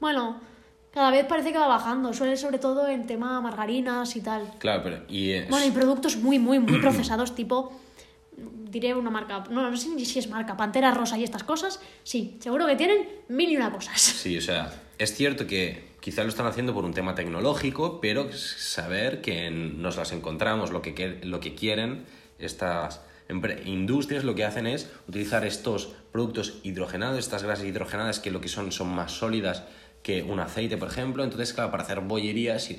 bueno, 0.01 0.41
cada 0.91 1.11
vez 1.11 1.27
parece 1.27 1.53
que 1.53 1.59
va 1.59 1.67
bajando. 1.67 2.13
Suele 2.15 2.37
sobre 2.39 2.59
todo 2.59 2.89
en 2.89 3.07
tema 3.07 3.41
margarinas 3.43 4.17
y 4.17 4.23
tal. 4.23 4.51
Claro, 4.59 4.83
pero... 4.83 5.05
Y 5.09 5.33
es- 5.33 5.51
Bueno, 5.51 5.67
y 5.67 5.71
productos 5.71 6.17
muy, 6.17 6.39
muy, 6.39 6.59
muy 6.59 6.79
procesados, 6.81 7.35
tipo, 7.35 7.73
diré 8.71 8.95
una 8.95 9.11
marca, 9.11 9.45
no, 9.51 9.71
no 9.71 9.77
sé 9.77 9.89
ni 9.89 10.05
si 10.05 10.19
es 10.19 10.29
marca, 10.29 10.57
Pantera 10.57 10.93
Rosa 10.93 11.19
y 11.19 11.25
estas 11.25 11.45
cosas, 11.45 11.81
sí, 12.03 12.37
seguro 12.41 12.67
que 12.67 12.77
tienen 12.77 13.09
mil 13.29 13.51
y 13.51 13.57
una 13.57 13.73
cosas. 13.73 14.01
Sí, 14.01 14.39
o 14.39 14.41
sea, 14.41 14.73
es 14.99 15.15
cierto 15.15 15.47
que 15.47 15.91
quizá 16.01 16.23
lo 16.23 16.29
están 16.29 16.47
haciendo 16.47 16.73
por 16.75 16.85
un 16.85 16.95
tema 16.95 17.15
tecnológico, 17.15 18.01
pero 18.01 18.33
saber 18.33 19.21
que 19.21 19.51
nos 19.51 19.97
las 19.97 20.13
encontramos, 20.13 20.71
lo 20.71 20.83
que, 20.83 21.21
lo 21.23 21.41
que 21.41 21.55
quieren 21.55 22.05
estas 22.39 23.03
industrias 23.65 24.25
lo 24.25 24.35
que 24.35 24.45
hacen 24.45 24.67
es 24.67 24.91
utilizar 25.07 25.45
estos 25.45 25.93
productos 26.11 26.59
hidrogenados, 26.65 27.19
estas 27.19 27.45
grasas 27.45 27.65
hidrogenadas 27.65 28.19
que 28.19 28.31
lo 28.31 28.41
que 28.41 28.49
son 28.49 28.73
son 28.73 28.89
más 28.89 29.13
sólidas 29.13 29.63
que 30.03 30.23
un 30.23 30.41
aceite, 30.41 30.77
por 30.77 30.89
ejemplo. 30.89 31.23
Entonces, 31.23 31.53
claro, 31.53 31.71
para 31.71 31.85
hacer 31.85 32.01
bollerías 32.01 32.71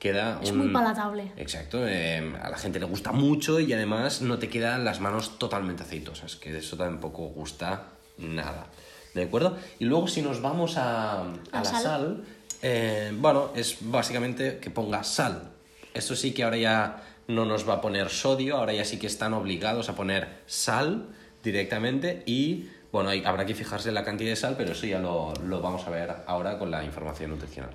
queda 0.00 0.40
Es 0.42 0.50
un... 0.50 0.58
muy 0.58 0.68
palatable. 0.72 1.30
Exacto, 1.36 1.86
eh, 1.86 2.34
a 2.42 2.50
la 2.50 2.56
gente 2.58 2.80
le 2.80 2.86
gusta 2.86 3.12
mucho 3.12 3.60
y 3.60 3.72
además 3.72 4.20
no 4.22 4.38
te 4.40 4.48
quedan 4.48 4.84
las 4.84 4.98
manos 4.98 5.38
totalmente 5.38 5.84
aceitosas, 5.84 6.34
que 6.34 6.58
eso 6.58 6.76
tampoco 6.76 7.28
gusta 7.28 7.84
nada. 8.18 8.66
¿De 9.14 9.22
acuerdo? 9.24 9.56
Y 9.78 9.84
luego 9.84 10.08
si 10.08 10.22
nos 10.22 10.40
vamos 10.42 10.76
a, 10.76 11.20
a 11.22 11.26
La 11.52 11.64
sal. 11.64 11.82
sal, 11.82 12.24
eh, 12.62 13.12
bueno, 13.16 13.50
es 13.54 13.78
básicamente 13.80 14.58
que 14.58 14.70
ponga 14.70 15.04
sal. 15.04 15.50
Esto 15.94 16.16
sí 16.16 16.32
que 16.32 16.42
ahora 16.44 16.56
ya 16.56 17.02
no 17.28 17.44
nos 17.44 17.68
va 17.68 17.74
a 17.74 17.80
poner 17.80 18.08
sodio, 18.08 18.56
ahora 18.56 18.72
ya 18.72 18.84
sí 18.84 18.98
que 18.98 19.06
están 19.06 19.34
obligados 19.34 19.88
a 19.88 19.94
poner 19.94 20.40
sal 20.46 21.06
directamente 21.44 22.22
y 22.26 22.68
Bueno, 22.92 23.10
hay- 23.10 23.22
habrá 23.24 23.46
que 23.46 23.54
fijarse 23.54 23.88
en 23.90 23.94
la 23.94 24.02
cantidad 24.04 24.30
de 24.30 24.36
sal, 24.36 24.56
pero 24.58 24.72
eso 24.72 24.84
ya 24.84 24.98
lo, 24.98 25.32
lo 25.46 25.60
vamos 25.60 25.86
a 25.86 25.90
ver 25.90 26.10
ahora 26.26 26.58
con 26.58 26.72
la 26.72 26.82
información 26.82 27.30
nutricional. 27.30 27.70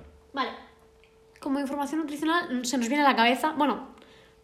Como 1.46 1.60
información 1.60 2.00
nutricional 2.00 2.48
mm, 2.52 2.64
se 2.64 2.76
nos 2.76 2.88
viene 2.88 3.04
a 3.04 3.08
la 3.08 3.14
cabeza, 3.14 3.52
bueno, 3.56 3.90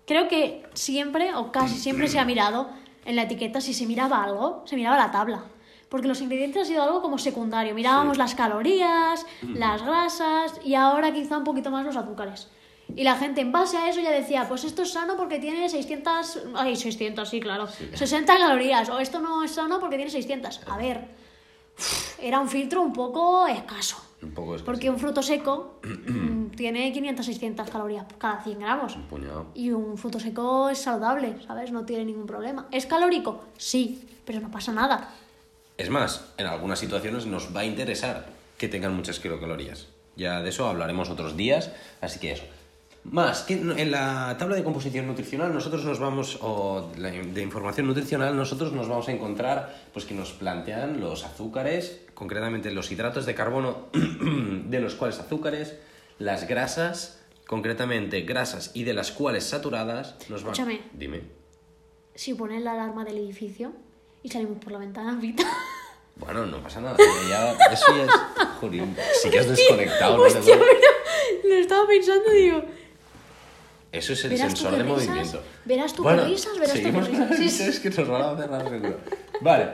creo 0.07 0.29
que 0.29 0.65
siempre 0.73 1.35
o 1.35 1.51
casi 1.51 1.75
siempre 1.77 2.07
se 2.07 2.21
ha 2.21 2.25
mirado 2.25 2.71
en 3.05 3.17
la 3.17 3.23
etiqueta 3.23 3.61
si 3.61 3.75
se 3.75 3.87
miraba 3.87 4.23
algo, 4.23 4.63
se 4.67 4.77
miraba 4.77 4.97
la 4.97 5.11
tabla. 5.11 5.43
Porque 5.89 6.07
los 6.07 6.21
ingredientes 6.21 6.63
ha 6.63 6.65
sido 6.65 6.85
algo 6.85 7.03
como 7.03 7.19
secundario. 7.19 7.75
Mirábamos 7.75 8.15
Sí. 8.17 8.19
las 8.19 8.37
calorías, 8.37 9.27
las 9.43 9.83
grasas 9.83 10.61
y 10.65 10.77
ahora 10.77 11.13
quizá 11.13 11.39
un 11.39 11.43
poquito 11.45 11.73
más 11.73 11.85
los 11.85 11.97
azúcares. 11.97 12.49
Y 12.95 13.03
la 13.03 13.17
gente 13.17 13.41
en 13.41 13.51
base 13.51 13.77
a 13.79 13.89
eso 13.91 13.99
ya 13.99 14.13
decía, 14.13 14.47
pues 14.49 14.63
esto 14.63 14.83
es 14.83 14.93
sano 14.93 15.17
porque 15.17 15.41
tiene 15.41 15.69
600... 15.69 16.39
Ay, 16.55 16.77
600, 16.77 17.29
sí, 17.29 17.41
claro. 17.41 17.67
60 17.95 18.39
calorías. 18.39 18.89
O 18.91 19.01
esto 19.01 19.19
no 19.19 19.43
es 19.43 19.51
sano 19.51 19.81
porque 19.81 19.97
tiene 19.97 20.11
600. 20.13 20.61
A 20.69 20.77
ver, 20.77 21.09
era 22.21 22.41
un 22.41 22.49
filtro 22.49 22.83
un 22.83 22.93
poco 22.93 23.47
escaso. 23.47 23.97
Un 24.23 24.33
poco 24.33 24.55
es 24.55 24.63
Porque 24.63 24.89
un 24.89 24.99
fruto 24.99 25.23
seco 25.23 25.81
mm, 25.83 26.47
tiene 26.57 26.95
500-600 26.95 27.69
calorías 27.69 28.05
por 28.05 28.19
cada 28.19 28.43
100 28.43 28.59
gramos. 28.61 28.95
un 28.97 29.03
puñado. 29.09 29.47
Y 29.55 29.71
un 29.71 29.99
fruto 29.99 30.21
seco 30.21 30.69
es 30.69 30.79
saludable, 30.79 31.37
¿sabes? 31.47 31.73
No 31.73 31.85
tiene 31.85 32.05
ningún 32.05 32.27
problema. 32.27 32.69
¿Es 32.71 32.87
calórico? 32.87 33.43
Sí, 33.59 34.09
pero 34.25 34.41
no 34.41 34.51
pasa 34.51 34.73
nada. 34.73 35.13
Es 35.77 35.91
más, 35.91 36.27
en 36.37 36.47
algunas 36.47 36.79
situaciones 36.79 37.27
nos 37.27 37.55
va 37.55 37.61
a 37.61 37.65
interesar 37.65 38.27
que 38.59 38.69
tengan 38.69 38.95
muchas 38.95 39.19
kilocalorías. 39.19 39.89
Ya 40.15 40.41
de 40.43 40.51
eso 40.51 40.69
hablaremos 40.69 41.11
otros 41.11 41.37
días, 41.37 41.73
así 42.01 42.21
que 42.21 42.33
eso. 42.33 42.45
Más, 43.05 43.43
que 43.43 43.55
en 43.55 43.91
la 43.91 44.37
tabla 44.39 44.55
de 44.55 44.63
composición 44.63 45.09
nutricional 45.09 45.53
nosotros 45.53 45.85
nos 45.85 45.99
vamos, 45.99 46.39
o 46.41 46.89
de 46.97 47.43
información 47.43 47.89
nutricional, 47.89 48.37
nosotros 48.37 48.73
nos 48.73 48.89
vamos 48.89 49.09
a 49.09 49.13
encontrar, 49.13 49.75
pues 49.93 50.05
que 50.05 50.15
nos 50.15 50.31
plantean 50.33 51.01
los 51.01 51.25
azúcares, 51.25 52.01
concretamente 52.15 52.71
los 52.71 52.93
hidratos 52.93 53.27
de 53.27 53.35
carbono, 53.35 53.87
de 53.93 54.81
los 54.81 54.95
cuales 54.95 55.19
azúcares, 55.19 55.75
las 56.21 56.47
grasas, 56.47 57.21
concretamente 57.49 58.21
grasas 58.23 58.71
y 58.73 58.85
de 58.85 58.95
las 58.95 59.11
cuales 59.11 59.45
saturadas, 59.45 60.15
nos 60.29 60.45
van... 60.45 60.53
Escúchame. 60.53 60.81
Dime. 60.93 61.23
Si 62.15 62.35
pones 62.35 62.63
la 62.63 62.73
alarma 62.73 63.05
del 63.05 63.19
edificio 63.19 63.73
y 64.23 64.29
salimos 64.29 64.59
por 64.63 64.73
la 64.73 64.79
ventana, 64.79 65.17
Vita. 65.21 65.45
Bueno, 66.15 66.45
no 66.45 66.59
pasa 66.63 66.79
nada. 66.83 66.95
ya- 67.31 67.53
eso 67.73 67.87
ya 67.97 68.05
es... 68.05 68.11
Joder, 68.61 68.85
sí 69.23 69.31
que 69.31 69.39
has 69.39 69.49
desconectado, 69.57 70.19
¿no? 70.19 70.23
Hostia, 70.25 70.59
pero 70.59 71.49
lo 71.49 71.55
estaba 71.55 71.87
pensando 71.89 72.31
y 72.35 72.37
digo. 72.43 72.63
Eso 73.93 74.15
es 74.15 74.25
el 74.25 74.31
tú 74.33 74.37
sensor 74.39 74.73
de 74.77 74.83
risas, 74.83 75.07
movimiento. 75.07 75.43
verás 75.67 75.93
tú 75.93 76.03
qué 76.03 76.17
risas, 76.17 76.55
verás 76.55 76.69
tú 76.73 76.77
qué 76.79 76.83
seguimos 76.83 77.09
risas. 77.09 77.29
con 77.29 77.37
Sí, 77.37 77.43
risas 77.45 77.79
que 77.81 77.91
nos 77.91 78.09
van 78.09 78.23
a 78.23 78.37
cerrar 78.37 78.69
seguro. 78.71 78.97
Vale. 79.43 79.69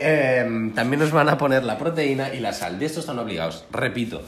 Em, 0.00 0.74
también 0.74 1.00
nos 1.00 1.10
van 1.12 1.28
a 1.28 1.36
poner 1.36 1.62
la 1.64 1.76
proteína 1.76 2.32
y 2.34 2.40
la 2.40 2.52
sal. 2.54 2.78
De 2.78 2.86
estos 2.86 3.00
están 3.04 3.18
obligados. 3.18 3.64
Repito. 3.70 4.22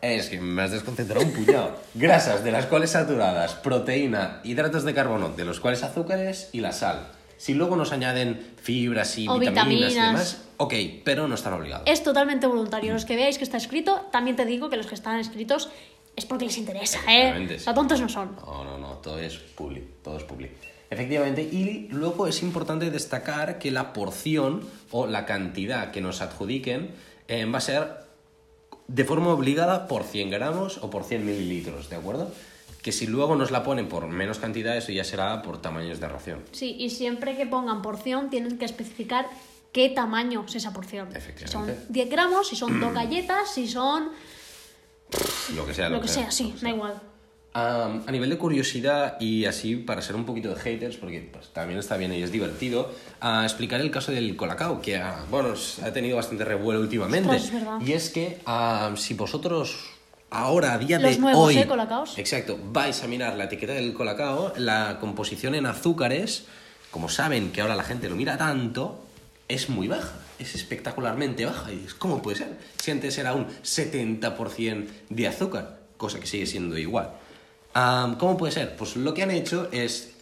Es 0.00 0.30
que 0.30 0.40
me 0.40 0.62
has 0.62 0.70
desconcentrado 0.70 1.24
un 1.26 1.32
puñado. 1.32 1.76
Grasas, 1.92 2.42
de 2.42 2.50
las 2.52 2.64
cuales 2.66 2.90
saturadas, 2.90 3.52
proteína, 3.56 4.40
hidratos 4.44 4.84
de 4.84 4.94
carbono, 4.94 5.28
de 5.28 5.44
los 5.44 5.60
cuales 5.60 5.82
azúcares 5.82 6.48
y 6.52 6.60
la 6.60 6.72
sal. 6.72 7.08
Si 7.36 7.52
luego 7.52 7.76
nos 7.76 7.92
añaden 7.92 8.40
fibras 8.62 9.18
y 9.18 9.28
O 9.28 9.38
vitaminas, 9.38 9.66
y 9.92 9.94
vitaminas. 9.94 9.94
demás, 10.12 10.42
ok, 10.56 10.74
pero 11.04 11.28
no 11.28 11.34
están 11.34 11.52
obligados. 11.52 11.84
Es 11.86 12.02
totalmente 12.02 12.46
voluntario. 12.46 12.94
Los 12.94 13.04
que 13.04 13.16
veáis 13.16 13.36
que 13.36 13.44
está 13.44 13.58
escrito, 13.58 14.08
también 14.10 14.36
te 14.36 14.46
digo 14.46 14.70
que 14.70 14.76
los 14.78 14.86
que 14.86 14.94
están 14.94 15.18
escritos 15.18 15.68
es 16.20 16.26
porque 16.26 16.44
les 16.44 16.56
interesa, 16.56 16.98
¿eh? 17.00 17.20
Efectivamente, 17.20 17.58
sí. 17.58 17.64
sea, 17.64 17.74
tontos 17.74 18.00
no 18.00 18.08
son. 18.08 18.36
No, 18.36 18.64
no, 18.64 18.78
no, 18.78 18.92
todo 18.98 19.18
es 19.18 19.36
public, 19.36 19.84
todo 20.02 20.16
es 20.16 20.24
public. 20.24 20.52
Efectivamente, 20.90 21.42
y 21.42 21.88
luego 21.90 22.26
es 22.26 22.42
importante 22.42 22.90
destacar 22.90 23.58
que 23.58 23.70
la 23.70 23.92
porción 23.92 24.62
o 24.90 25.06
la 25.06 25.24
cantidad 25.24 25.92
que 25.92 26.00
nos 26.00 26.20
adjudiquen 26.20 26.90
eh, 27.28 27.44
va 27.44 27.58
a 27.58 27.60
ser 27.60 27.88
de 28.88 29.04
forma 29.04 29.28
obligada 29.28 29.86
por 29.86 30.02
100 30.02 30.30
gramos 30.30 30.78
o 30.78 30.90
por 30.90 31.04
100 31.04 31.24
mililitros, 31.24 31.90
¿de 31.90 31.96
acuerdo? 31.96 32.32
Que 32.82 32.90
si 32.90 33.06
luego 33.06 33.36
nos 33.36 33.52
la 33.52 33.62
ponen 33.62 33.88
por 33.88 34.08
menos 34.08 34.38
cantidad, 34.38 34.76
eso 34.76 34.90
ya 34.90 35.04
será 35.04 35.42
por 35.42 35.62
tamaños 35.62 36.00
de 36.00 36.08
ración. 36.08 36.42
Sí, 36.50 36.74
y 36.78 36.90
siempre 36.90 37.36
que 37.36 37.46
pongan 37.46 37.82
porción 37.82 38.30
tienen 38.30 38.58
que 38.58 38.64
especificar 38.64 39.28
qué 39.72 39.90
tamaño 39.90 40.44
es 40.48 40.56
esa 40.56 40.72
porción. 40.72 41.08
Si 41.12 41.12
son 41.12 41.22
Efectivamente. 41.22 41.86
10 41.88 42.10
gramos, 42.10 42.48
si 42.48 42.56
son 42.56 42.80
dos 42.80 42.92
galletas, 43.00 43.54
si 43.54 43.68
son 43.68 44.10
Lo 45.54 45.66
que 45.66 45.74
sea, 45.74 45.88
lo 45.88 46.00
que 46.00 46.08
sea, 46.08 46.26
lo 46.26 46.30
sí, 46.30 46.54
que 46.56 46.64
da 46.64 46.70
igual. 46.70 47.00
A 47.52 48.12
nivel 48.12 48.30
de 48.30 48.38
curiosidad 48.38 49.20
y 49.20 49.44
así 49.44 49.74
para 49.74 50.02
ser 50.02 50.14
un 50.14 50.24
poquito 50.24 50.50
de 50.50 50.56
haters, 50.56 50.96
porque 50.96 51.28
pues, 51.32 51.48
también 51.48 51.80
está 51.80 51.96
bien 51.96 52.12
y 52.12 52.22
es 52.22 52.30
divertido, 52.30 52.92
a 53.20 53.42
explicar 53.42 53.80
el 53.80 53.90
caso 53.90 54.12
del 54.12 54.36
colacao, 54.36 54.80
que 54.80 54.96
ha, 54.96 55.24
bueno, 55.30 55.54
ha 55.82 55.92
tenido 55.92 56.16
bastante 56.16 56.44
revuelo 56.44 56.80
últimamente. 56.80 57.34
Es 57.34 57.52
verdad. 57.52 57.80
Y 57.84 57.92
es 57.92 58.10
que 58.10 58.38
si 58.96 59.14
vosotros 59.14 59.90
ahora, 60.30 60.74
a 60.74 60.78
día 60.78 61.00
Los 61.00 61.10
de 61.10 61.18
nuevos, 61.18 61.48
hoy, 61.48 61.58
¿eh? 61.58 61.68
Exacto, 62.16 62.56
vais 62.72 63.02
a 63.02 63.08
mirar 63.08 63.36
la 63.36 63.44
etiqueta 63.44 63.72
del 63.72 63.94
colacao, 63.94 64.52
la 64.56 64.98
composición 65.00 65.56
en 65.56 65.66
azúcares, 65.66 66.44
como 66.92 67.08
saben 67.08 67.50
que 67.50 67.60
ahora 67.62 67.74
la 67.74 67.82
gente 67.82 68.08
lo 68.08 68.14
mira 68.14 68.38
tanto, 68.38 69.04
es 69.50 69.68
muy 69.68 69.88
baja. 69.88 70.12
Es 70.38 70.54
espectacularmente 70.54 71.44
baja. 71.44 71.70
Y 71.72 71.76
dices, 71.76 71.94
¿cómo 71.94 72.22
puede 72.22 72.38
ser? 72.38 72.58
Si 72.82 72.90
antes 72.90 73.18
era 73.18 73.34
un 73.34 73.46
70% 73.48 74.86
de 75.10 75.28
azúcar, 75.28 75.80
cosa 75.96 76.18
que 76.20 76.26
sigue 76.26 76.46
siendo 76.46 76.78
igual. 76.78 77.10
Am, 77.74 78.16
¿Cómo 78.16 78.36
puede 78.36 78.52
ser? 78.52 78.76
Pues 78.76 78.96
lo 78.96 79.12
que 79.14 79.22
han 79.22 79.30
hecho 79.30 79.68
es. 79.72 80.12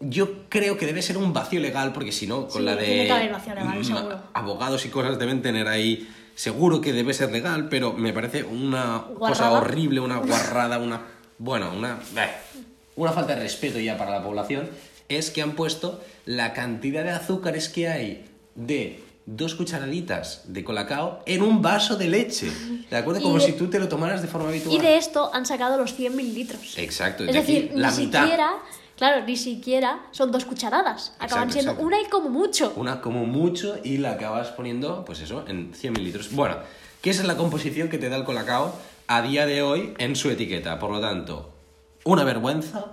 Yo 0.00 0.48
creo 0.48 0.76
que 0.76 0.86
debe 0.86 1.02
ser 1.02 1.16
un 1.16 1.32
vacío 1.32 1.60
legal, 1.60 1.92
porque 1.92 2.12
si 2.12 2.26
no, 2.26 2.48
con 2.48 2.60
Sí, 2.60 2.64
la 2.66 2.76
de. 2.76 2.84
tiene 2.84 3.06
que 3.06 3.12
haber 3.12 3.32
vacío 3.32 3.54
legal, 3.54 3.78
mm, 3.80 3.84
seguro. 3.84 4.20
Abogados 4.34 4.84
y 4.84 4.88
cosas 4.88 5.18
deben 5.18 5.40
tener 5.42 5.68
ahí. 5.68 6.08
Seguro 6.34 6.80
que 6.80 6.92
debe 6.92 7.14
ser 7.14 7.30
legal, 7.30 7.68
pero 7.68 7.92
me 7.92 8.12
parece 8.12 8.42
una 8.42 9.04
cosa 9.18 9.52
horrible, 9.52 10.00
una 10.00 10.16
guarrada, 10.26 10.78
una. 10.78 11.00
Bueno, 11.38 11.72
una. 11.76 11.98
eh, 12.16 12.30
Una 12.96 13.12
falta 13.12 13.34
de 13.34 13.42
respeto 13.42 13.78
ya 13.78 13.96
para 13.96 14.10
la 14.10 14.22
población. 14.22 14.68
Es 15.08 15.30
que 15.30 15.42
han 15.42 15.52
puesto 15.52 16.00
la 16.26 16.52
cantidad 16.52 17.04
de 17.04 17.10
azúcares 17.10 17.68
que 17.68 17.88
hay 17.88 18.24
de 18.54 19.02
dos 19.26 19.54
cucharaditas 19.54 20.42
de 20.46 20.64
colacao 20.64 21.20
en 21.26 21.42
un 21.42 21.62
vaso 21.62 21.96
de 21.96 22.08
leche. 22.08 22.50
¿De 22.90 22.96
acuerdo? 22.96 23.22
Como 23.22 23.38
de- 23.38 23.46
si 23.46 23.52
tú 23.52 23.68
te 23.68 23.78
lo 23.78 23.88
tomaras 23.88 24.22
de 24.22 24.28
forma 24.28 24.48
habitual. 24.48 24.74
Y 24.74 24.78
de 24.78 24.96
esto 24.96 25.30
han 25.34 25.46
sacado 25.46 25.76
los 25.78 25.94
100 25.94 26.14
mililitros. 26.14 26.76
Exacto, 26.78 27.24
Es 27.24 27.32
decir, 27.34 27.70
la 27.74 27.90
ni 27.90 28.04
mitad. 28.06 28.22
siquiera, 28.22 28.52
claro, 28.96 29.24
ni 29.26 29.36
siquiera 29.36 30.00
son 30.10 30.30
dos 30.30 30.44
cucharadas. 30.44 31.12
Acaban 31.18 31.48
Exacto, 31.48 31.52
siendo 31.52 31.70
exacto. 31.72 31.86
una 31.86 32.00
y 32.00 32.04
como 32.06 32.28
mucho. 32.28 32.72
Una 32.76 33.00
como 33.00 33.24
mucho 33.26 33.76
y 33.82 33.96
la 33.98 34.12
acabas 34.12 34.48
poniendo, 34.48 35.04
pues 35.06 35.20
eso, 35.20 35.44
en 35.48 35.72
100 35.74 35.92
mililitros. 35.94 36.30
Bueno, 36.32 36.56
que 37.00 37.10
esa 37.10 37.22
es 37.22 37.26
la 37.28 37.36
composición 37.36 37.88
que 37.88 37.98
te 37.98 38.08
da 38.10 38.16
el 38.16 38.24
colacao 38.24 38.74
a 39.06 39.22
día 39.22 39.46
de 39.46 39.62
hoy 39.62 39.94
en 39.98 40.16
su 40.16 40.28
etiqueta. 40.30 40.78
Por 40.78 40.90
lo 40.90 41.00
tanto, 41.00 41.50
una 42.04 42.24
vergüenza, 42.24 42.86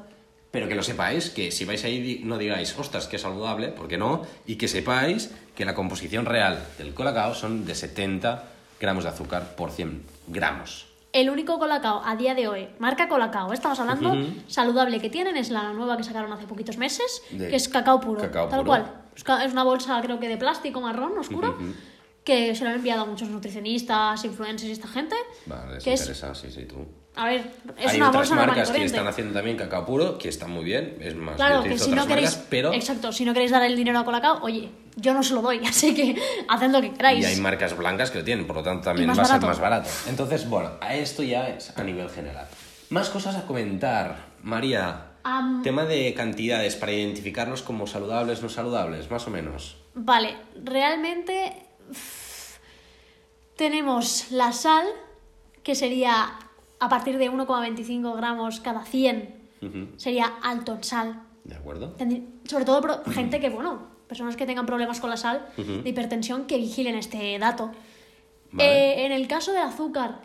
pero 0.51 0.67
que 0.67 0.75
lo 0.75 0.83
sepáis, 0.83 1.29
que 1.29 1.51
si 1.51 1.63
vais 1.65 1.83
ahí 1.85 2.21
no 2.23 2.37
digáis, 2.37 2.77
ostras, 2.77 3.07
que 3.07 3.17
saludable, 3.17 3.69
porque 3.69 3.97
no, 3.97 4.21
y 4.45 4.55
que 4.55 4.67
sepáis 4.67 5.31
que 5.55 5.65
la 5.65 5.73
composición 5.73 6.25
real 6.25 6.59
del 6.77 6.93
colacao 6.93 7.33
son 7.33 7.65
de 7.65 7.73
70 7.73 8.43
gramos 8.79 9.03
de 9.03 9.09
azúcar 9.11 9.55
por 9.55 9.71
100 9.71 10.03
gramos. 10.27 10.87
El 11.13 11.29
único 11.29 11.59
colacao 11.59 12.01
a 12.05 12.15
día 12.15 12.35
de 12.35 12.47
hoy, 12.47 12.67
marca 12.79 13.07
colacao, 13.09 13.51
¿eh? 13.51 13.53
estamos 13.53 13.79
hablando, 13.79 14.15
saludable 14.47 14.99
que 15.01 15.09
tienen, 15.09 15.35
es 15.35 15.49
la 15.49 15.73
nueva 15.73 15.97
que 15.97 16.03
sacaron 16.03 16.31
hace 16.31 16.45
poquitos 16.47 16.77
meses, 16.77 17.21
De 17.31 17.49
que 17.49 17.55
es 17.55 17.67
cacao 17.67 17.99
puro. 17.99 18.21
cacao 18.21 18.47
tal 18.47 18.59
puro. 18.61 18.69
cual. 18.69 19.43
Es 19.45 19.51
una 19.51 19.63
bolsa, 19.63 20.01
creo 20.01 20.19
que 20.19 20.29
de 20.29 20.37
plástico 20.37 20.79
marrón 20.79 21.17
oscuro, 21.17 21.57
que 22.23 22.55
se 22.55 22.63
lo 22.63 22.69
han 22.69 22.75
enviado 22.77 23.01
a 23.01 23.05
muchos 23.05 23.29
nutricionistas, 23.29 24.23
influencers 24.23 24.69
y 24.69 24.71
esta 24.71 24.87
gente. 24.87 25.15
Vale, 25.45 25.75
les 25.75 25.83
que 25.83 25.93
es, 25.93 26.01
interesa, 26.01 26.35
sí, 26.35 26.51
sí, 26.51 26.65
tú. 26.65 26.85
a 27.15 27.25
ver, 27.25 27.51
es 27.77 27.87
Hay 27.87 27.97
una 27.97 28.09
otras 28.09 28.29
bolsa 28.29 28.45
marcas 28.45 28.71
que 28.71 28.83
están 28.83 29.07
haciendo 29.07 29.33
también 29.33 29.57
cacao 29.57 29.85
puro, 29.85 30.17
que 30.17 30.29
está 30.29 30.47
muy 30.47 30.63
bien, 30.63 30.97
es 31.01 31.15
más, 31.15 31.35
Claro, 31.35 31.63
que 31.63 31.77
si 31.77 31.91
no 31.91 32.05
queréis, 32.05 32.31
marcas, 32.31 32.47
pero... 32.49 32.73
exacto, 32.73 33.11
si 33.11 33.25
no 33.25 33.33
queréis 33.33 33.51
dar 33.51 33.63
el 33.63 33.75
dinero 33.75 33.99
a 33.99 34.05
Colacao, 34.05 34.39
oye, 34.43 34.69
yo 34.97 35.13
no 35.13 35.23
se 35.23 35.33
lo 35.33 35.41
doy, 35.41 35.65
así 35.65 35.95
que 35.95 36.15
haced 36.47 36.69
lo 36.69 36.81
que 36.81 36.93
queráis. 36.93 37.23
Y 37.23 37.27
hay 37.27 37.37
marcas 37.37 37.75
blancas 37.75 38.11
que 38.11 38.19
lo 38.19 38.23
tienen, 38.23 38.45
por 38.45 38.57
lo 38.57 38.63
tanto 38.63 38.83
también 38.85 39.09
va 39.09 39.21
a 39.21 39.25
ser 39.25 39.41
más 39.41 39.59
barato. 39.59 39.89
Entonces, 40.07 40.47
bueno, 40.47 40.71
a 40.79 40.95
esto 40.95 41.23
ya 41.23 41.49
es 41.49 41.75
a 41.75 41.83
nivel 41.83 42.09
general. 42.09 42.47
Más 42.89 43.09
cosas 43.09 43.35
a 43.35 43.45
comentar. 43.47 44.31
María, 44.43 45.11
tema 45.63 45.85
de 45.85 46.13
cantidades 46.13 46.75
para 46.75 46.91
identificarlos 46.91 47.61
como 47.61 47.87
saludables, 47.87 48.41
no 48.41 48.49
saludables, 48.49 49.09
más 49.09 49.27
o 49.27 49.29
menos. 49.29 49.77
Vale, 49.93 50.35
realmente 50.63 51.53
tenemos 53.55 54.31
la 54.31 54.51
sal, 54.53 54.85
que 55.63 55.75
sería 55.75 56.39
a 56.79 56.89
partir 56.89 57.17
de 57.17 57.31
1,25 57.31 58.15
gramos 58.15 58.59
cada 58.59 58.83
100, 58.83 59.41
Ujú, 59.61 59.87
sería 59.97 60.25
alto 60.41 60.73
en 60.73 60.83
sal. 60.83 61.21
¿De 61.43 61.55
acuerdo? 61.55 61.95
Sobre 62.45 62.65
todo 62.65 63.03
gente 63.11 63.39
que, 63.39 63.49
bueno, 63.49 63.87
personas 64.07 64.35
que 64.35 64.45
tengan 64.45 64.65
problemas 64.65 64.99
con 64.99 65.09
la 65.09 65.17
sal, 65.17 65.47
de 65.57 65.89
hipertensión, 65.89 66.45
que 66.45 66.57
vigilen 66.57 66.95
este 66.95 67.37
dato. 67.39 67.71
Vale. 68.51 68.69
Eh, 68.69 69.05
en 69.05 69.11
el 69.11 69.27
caso 69.27 69.53
del 69.53 69.63
azúcar, 69.63 70.19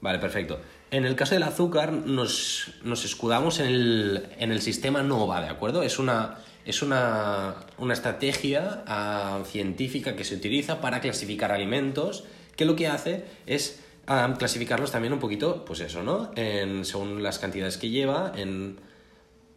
Vale, 0.00 0.18
perfecto. 0.18 0.58
En 0.90 1.04
el 1.04 1.14
caso 1.14 1.34
del 1.34 1.44
azúcar 1.44 1.92
nos, 1.92 2.72
nos 2.82 3.04
escudamos 3.04 3.60
en 3.60 3.66
el, 3.66 4.28
en 4.38 4.50
el 4.50 4.60
sistema 4.60 5.02
NOVA, 5.04 5.40
¿de 5.40 5.48
acuerdo? 5.48 5.84
Es 5.84 6.00
una, 6.00 6.38
es 6.64 6.82
una, 6.82 7.54
una 7.78 7.94
estrategia 7.94 8.82
ah, 8.86 9.40
científica 9.46 10.16
que 10.16 10.24
se 10.24 10.34
utiliza 10.34 10.80
para 10.80 11.00
clasificar 11.00 11.52
alimentos, 11.52 12.24
que 12.56 12.64
lo 12.64 12.74
que 12.74 12.88
hace 12.88 13.24
es 13.46 13.80
ah, 14.08 14.34
clasificarlos 14.36 14.90
también 14.90 15.12
un 15.12 15.20
poquito, 15.20 15.64
pues 15.64 15.78
eso, 15.78 16.02
¿no? 16.02 16.32
En, 16.34 16.84
según 16.84 17.22
las 17.22 17.38
cantidades 17.38 17.76
que 17.76 17.90
lleva, 17.90 18.32
en 18.34 18.80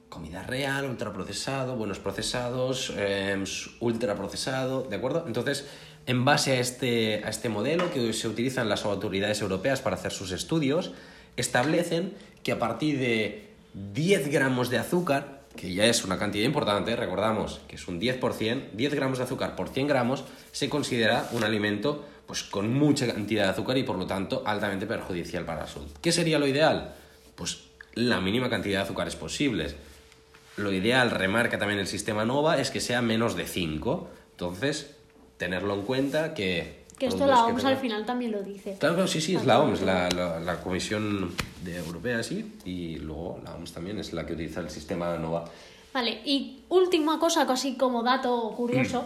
comida 0.09 0.43
real, 0.43 0.85
ultraprocesado, 0.85 1.75
buenos 1.75 1.97
procesados, 1.97 2.93
eh, 2.95 3.43
ultraprocesado, 3.79 4.83
¿de 4.83 4.95
acuerdo? 4.95 5.23
Entonces, 5.25 5.67
en 6.05 6.25
base 6.25 6.51
a 6.51 6.59
este, 6.59 7.23
a 7.25 7.29
este 7.29 7.49
modelo 7.49 7.91
que 7.91 8.13
se 8.13 8.27
utilizan 8.27 8.69
las 8.69 8.85
autoridades 8.85 9.41
europeas 9.41 9.81
para 9.81 9.95
hacer 9.95 10.11
sus 10.11 10.31
estudios, 10.31 10.91
establecen 11.37 12.13
que 12.43 12.51
a 12.51 12.59
partir 12.59 12.99
de 12.99 13.49
10 13.73 14.29
gramos 14.29 14.69
de 14.69 14.77
azúcar, 14.77 15.43
que 15.55 15.73
ya 15.73 15.85
es 15.85 16.03
una 16.03 16.17
cantidad 16.17 16.45
importante, 16.45 16.95
recordamos 16.95 17.61
que 17.67 17.75
es 17.75 17.87
un 17.87 17.99
10%, 17.99 18.71
10 18.73 18.93
gramos 18.93 19.17
de 19.17 19.23
azúcar 19.23 19.55
por 19.55 19.69
100 19.69 19.87
gramos 19.87 20.23
se 20.51 20.69
considera 20.69 21.27
un 21.31 21.43
alimento 21.43 22.05
pues, 22.25 22.43
con 22.43 22.73
mucha 22.73 23.07
cantidad 23.07 23.43
de 23.43 23.49
azúcar 23.49 23.77
y 23.77 23.83
por 23.83 23.97
lo 23.97 24.07
tanto 24.07 24.43
altamente 24.45 24.87
perjudicial 24.87 25.45
para 25.45 25.61
la 25.61 25.67
salud. 25.67 25.87
¿Qué 26.01 26.11
sería 26.11 26.39
lo 26.39 26.47
ideal? 26.47 26.95
Pues 27.35 27.65
la 27.93 28.21
mínima 28.21 28.49
cantidad 28.49 28.79
de 28.79 28.83
azúcares 28.85 29.15
posibles. 29.15 29.75
Lo 30.57 30.71
ideal, 30.71 31.11
remarca 31.11 31.57
también 31.57 31.79
el 31.79 31.87
sistema 31.87 32.25
NOVA, 32.25 32.59
es 32.59 32.71
que 32.71 32.79
sea 32.79 33.01
menos 33.01 33.35
de 33.35 33.45
5. 33.45 34.09
Entonces, 34.31 34.95
tenerlo 35.37 35.73
en 35.75 35.81
cuenta 35.83 36.33
que... 36.33 36.82
Que 36.97 37.07
esto 37.07 37.25
la 37.25 37.45
OMS 37.45 37.65
al 37.65 37.77
final 37.77 38.05
también 38.05 38.31
lo 38.31 38.43
dice. 38.43 38.77
Claro, 38.79 39.07
sí, 39.07 39.19
sí, 39.19 39.35
es 39.35 39.45
la 39.45 39.59
OMS, 39.59 39.81
la, 39.81 40.09
la, 40.09 40.39
la 40.39 40.61
Comisión 40.61 41.33
de 41.63 41.77
Europea, 41.77 42.21
sí, 42.23 42.53
y 42.65 42.97
luego 42.97 43.39
la 43.43 43.55
OMS 43.55 43.73
también 43.73 43.99
es 43.99 44.13
la 44.13 44.25
que 44.25 44.33
utiliza 44.33 44.59
el 44.59 44.69
sistema 44.69 45.17
NOVA. 45.17 45.45
Vale, 45.93 46.21
y 46.25 46.63
última 46.69 47.19
cosa, 47.19 47.45
casi 47.45 47.75
como 47.75 48.01
dato 48.01 48.51
curioso, 48.57 49.05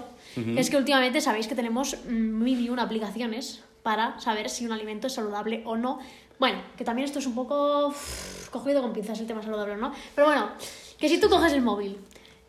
es 0.55 0.69
que 0.69 0.77
últimamente 0.77 1.19
sabéis 1.19 1.47
que 1.47 1.55
tenemos 1.55 1.97
mm, 2.07 2.11
mil 2.11 2.61
y 2.61 2.69
una 2.69 2.83
aplicaciones 2.83 3.61
para 3.83 4.19
saber 4.19 4.49
si 4.49 4.65
un 4.65 4.71
alimento 4.71 5.07
es 5.07 5.13
saludable 5.13 5.63
o 5.65 5.75
no. 5.75 5.99
Bueno, 6.39 6.59
que 6.77 6.85
también 6.85 7.05
esto 7.05 7.19
es 7.19 7.25
un 7.25 7.35
poco 7.35 7.93
cogido 8.51 8.81
con 8.81 8.93
pinzas 8.93 9.19
el 9.19 9.27
tema 9.27 9.41
saludable 9.41 9.73
o 9.73 9.77
no. 9.77 9.91
Pero 10.15 10.27
bueno, 10.27 10.49
que 10.97 11.09
si 11.09 11.19
tú 11.19 11.29
coges 11.29 11.51
el 11.53 11.61
móvil, 11.61 11.97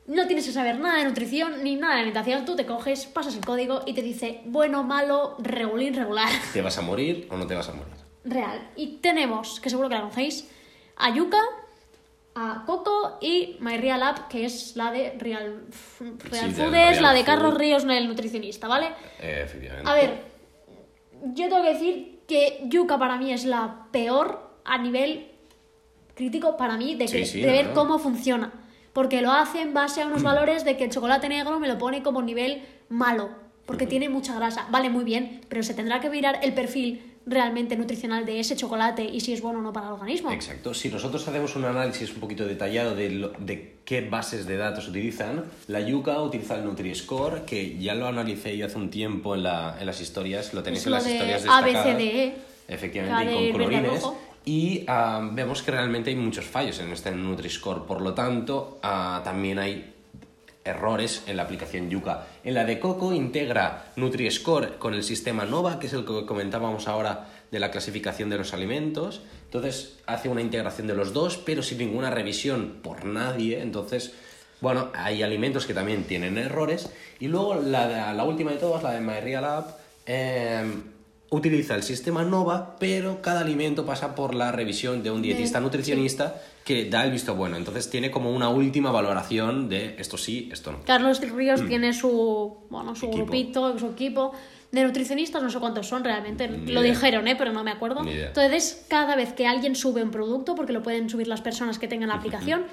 no 0.09 0.27
tienes 0.27 0.47
que 0.47 0.53
saber 0.53 0.79
nada 0.81 0.99
de 0.99 1.05
nutrición 1.05 1.63
ni 1.63 1.77
nada 1.77 1.95
de 1.95 2.01
alimentación, 2.01 2.45
tú 2.45 2.57
te 2.57 2.67
coges, 2.67 3.07
pasas 3.07 3.37
el 3.37 3.45
código 3.45 3.83
y 3.87 3.93
te 3.93 4.03
dice 4.03 4.41
bueno, 4.47 4.83
malo, 4.83 5.37
regulín, 5.39 5.95
regular. 5.95 6.29
¿Te 6.53 6.63
vas 6.63 6.77
a 6.79 6.83
morir 6.83 7.29
o 7.31 7.37
no 7.37 7.47
te 7.47 7.55
vas 7.55 7.69
a 7.69 7.73
morir? 7.75 7.93
Real. 8.25 8.71
Y 8.75 8.97
tenemos, 8.97 9.61
que 9.61 9.71
seguro 9.71 9.89
que 9.89 9.95
la 9.95 10.01
conocéis, 10.01 10.51
a 10.97 11.15
Yuka, 11.15 11.41
a 12.35 12.63
Coco 12.67 13.19
y 13.21 13.57
My 13.61 13.77
Real 13.79 14.03
App, 14.03 14.29
que 14.29 14.45
es 14.45 14.77
la 14.77 14.91
de 14.91 15.15
Real, 15.19 15.65
Real 16.31 16.49
Sí, 16.51 16.53
Food, 16.63 17.01
la 17.01 17.13
de 17.13 17.25
Carlos 17.25 17.53
Food. 17.53 17.59
Ríos, 17.61 17.85
el 17.85 18.09
nutricionista, 18.09 18.67
¿vale? 18.69 18.89
Eh, 19.21 19.43
efectivamente. 19.45 19.91
A 19.91 19.95
ver, 19.95 20.23
yo 21.35 21.49
tengo 21.49 21.63
que 21.63 21.73
decir 21.75 22.21
que 22.27 22.61
Yuka 22.65 22.99
para 22.99 23.17
mí 23.17 23.33
es 23.33 23.45
la 23.45 23.87
peor 23.91 24.53
a 24.65 24.79
nivel 24.79 25.29
crítico 26.15 26.57
para 26.57 26.77
mí 26.77 26.95
de, 26.95 27.07
que- 27.07 27.25
Sí, 27.25 27.27
sí, 27.27 27.41
de 27.41 27.51
ver 27.53 27.67
no. 27.69 27.75
cómo 27.75 27.99
funciona. 27.99 28.53
Porque 28.93 29.23
lo 29.23 29.33
hace 29.33 29.61
en 29.63 29.75
base 29.75 30.03
a 30.03 30.07
unos 30.07 30.23
valores 30.31 30.65
de 30.65 30.77
que 30.77 30.85
el 30.85 30.91
chocolate 30.91 31.29
negro 31.29 31.59
me 31.61 31.69
lo 31.69 31.79
pone 31.79 32.03
como 32.03 32.23
nivel 32.23 32.63
malo, 32.89 33.29
porque 33.67 33.87
tiene 33.87 34.09
mucha 34.09 34.35
grasa. 34.35 34.67
Vale, 34.71 34.89
muy 34.91 35.05
bien, 35.05 35.41
pero 35.49 35.63
se 35.63 35.75
tendrá 35.75 36.01
que 36.01 36.09
mirar 36.11 36.41
el 36.43 36.55
perfil 36.55 37.03
realmente 37.27 37.77
nutricional 37.77 38.25
de 38.25 38.41
ese 38.41 38.57
chocolate 38.57 39.05
y 39.05 39.21
si 39.21 39.35
es 39.35 39.43
bueno 39.43 39.59
o 39.59 39.63
no 39.63 39.71
para 39.71 39.89
el 39.89 39.93
organismo. 39.93 40.33
Exacto. 40.33 40.73
Si 40.73 40.89
nosotros 40.89 41.29
hacemos 41.29 41.55
un 41.57 41.67
análisis 41.67 42.11
un 42.15 42.21
poquito 42.21 42.47
detallado 42.47 42.95
de, 42.97 43.11
lo- 43.11 43.29
de 43.39 43.75
qué 43.85 44.01
bases 44.01 44.47
de 44.47 44.57
datos 44.57 44.89
utilizan, 44.89 45.45
la 45.67 45.81
Yuca 45.81 46.23
utiliza 46.23 46.55
el 46.55 46.65
Nutri-Score, 46.65 47.45
que 47.45 47.77
ya 47.79 47.95
lo 47.95 48.07
analicé 48.07 48.57
yo 48.57 48.65
hace 48.65 48.79
un 48.79 48.89
tiempo 48.89 49.35
en, 49.35 49.43
la- 49.43 49.77
en 49.79 49.85
las 49.85 50.01
historias, 50.01 50.55
lo 50.55 50.63
tenéis 50.63 50.81
Es 50.81 50.87
en 50.87 50.91
lo 50.93 50.97
las 50.97 51.05
de 51.05 51.13
historias 51.13 51.45
A, 51.47 51.61
B, 51.61 51.67
destacadas. 51.67 51.99
C, 51.99 52.03
D, 52.03 52.25
E. 52.25 52.35
Efectivamente, 52.69 53.33
y 53.33 53.53
con 53.53 53.61
colorines. 53.61 53.93
rojo. 54.03 54.19
Y 54.49 54.87
vemos 55.33 55.63
que 55.63 55.73
realmente 55.73 56.09
hay 56.09 56.17
muchos 56.17 56.47
fallos 56.47 56.81
en 56.81 56.91
este 56.91 57.11
Nutri-Score, 57.11 57.85
por 57.85 58.01
lo 58.01 58.15
tanto, 58.15 58.79
ah, 58.83 59.21
también 59.23 59.59
hay 59.59 59.93
errores 60.65 61.25
en 61.27 61.37
la 61.37 61.43
aplicación 61.43 61.91
Yuka. 61.91 62.27
En 62.45 62.55
la 62.55 62.65
de 62.65 62.81
Coco 62.81 63.13
integra 63.13 63.93
Nutri-Score 63.97 64.79
con 64.79 64.95
el 64.95 65.03
sistema 65.03 65.45
Nova, 65.45 65.79
que 65.79 65.87
es 65.87 65.93
el 65.93 66.07
que 66.07 66.25
comentábamos 66.25 66.89
ahora 66.89 67.27
de 67.51 67.61
la 67.61 67.71
clasificación 67.71 68.31
de 68.31 68.39
los 68.39 68.55
alimentos. 68.55 69.21
Entonces 69.45 69.99
hace 70.07 70.31
una 70.31 70.41
integración 70.41 70.87
de 70.87 70.95
los 70.95 71.13
dos, 71.13 71.37
pero 71.37 71.63
sin 71.63 71.77
ninguna 71.77 72.09
revisión 72.09 72.79
por 72.83 73.05
nadie. 73.05 73.61
Entonces, 73.61 74.15
bueno, 74.63 74.89
hay 74.95 75.23
alimentos 75.23 75.67
que 75.67 75.75
también 75.75 76.05
tienen 76.05 76.39
errores. 76.39 76.91
Y 77.21 77.29
luego 77.29 77.55
la, 77.57 78.15
la 78.15 78.25
última 78.25 78.53
de 78.53 78.57
todas, 78.57 78.83
la 78.83 78.93
de 78.93 79.01
MyRealApp, 79.03 79.79
eh, 80.07 80.65
utiliza 81.31 81.75
el 81.75 81.83
sistema 81.83 82.25
Nova, 82.25 82.77
pero 82.81 83.21
cada 83.21 83.41
alimento 83.41 83.85
pasa 83.85 84.15
por 84.15 84.35
la 84.35 84.51
revisión 84.53 85.03
de 85.03 85.11
un 85.11 85.21
dietista 85.23 85.61
nutricionista 85.61 86.41
que 86.65 86.89
da 86.89 87.05
el 87.05 87.11
visto 87.13 87.35
bueno. 87.35 87.57
Entonces 87.57 87.91
tiene 87.91 88.11
como 88.11 88.31
una 88.33 88.49
última 88.49 88.91
valoración 88.91 89.69
de 89.69 89.97
esto 89.99 90.17
sí, 90.17 90.49
esto 90.53 90.73
no. 90.73 90.81
Carlos 90.85 91.21
Ríos 91.21 91.67
tiene 91.67 91.93
su, 91.93 92.59
bueno, 92.71 92.95
su 92.95 93.07
Mm. 93.07 93.11
Equipo. 93.11 93.25
grupito, 93.27 93.79
su 93.79 93.87
equipo 93.89 94.33
de 94.73 94.85
nutricionistas, 94.85 95.43
no 95.43 95.51
sé 95.51 95.59
cuántos 95.59 95.87
son 95.87 96.05
realmente, 96.05 96.47
Ni 96.49 96.73
lo 96.73 96.81
idea. 96.83 96.93
dijeron, 96.93 97.27
¿eh? 97.29 97.37
pero 97.37 97.53
no 97.53 97.65
me 97.65 97.71
acuerdo. 97.71 98.03
Entonces, 98.07 98.85
cada 98.89 99.17
vez 99.17 99.33
que 99.33 99.47
alguien 99.47 99.75
sube 99.77 100.03
un 100.03 100.11
producto, 100.11 100.55
porque 100.55 100.73
lo 100.75 100.83
pueden 100.83 101.09
subir 101.09 101.27
las 101.27 101.41
personas 101.41 101.79
que 101.79 101.89
tengan 101.89 102.09
la 102.11 102.15
aplicación, 102.21 102.65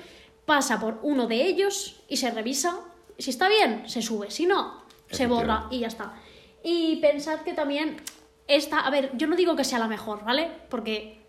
pasa 0.46 0.80
por 0.80 1.00
uno 1.04 1.28
de 1.28 1.46
ellos 1.46 2.02
y 2.10 2.18
se 2.18 2.32
revisa. 2.32 2.78
Si 3.18 3.30
está 3.30 3.48
bien, 3.50 3.84
se 3.88 4.02
sube, 4.02 4.30
si 4.30 4.46
no, 4.46 4.82
se 5.10 5.26
borra 5.28 5.68
y 5.72 5.80
ya 5.80 5.88
está. 5.88 6.14
Y 6.66 6.98
pensad 6.98 7.42
que 7.42 7.54
también 7.54 7.96
esta, 8.48 8.80
a 8.80 8.90
ver, 8.90 9.12
yo 9.16 9.28
no 9.28 9.36
digo 9.36 9.56
que 9.56 9.64
sea 9.64 9.80
la 9.80 9.88
mejor, 9.88 10.24
¿vale? 10.24 10.50
Porque 10.70 11.22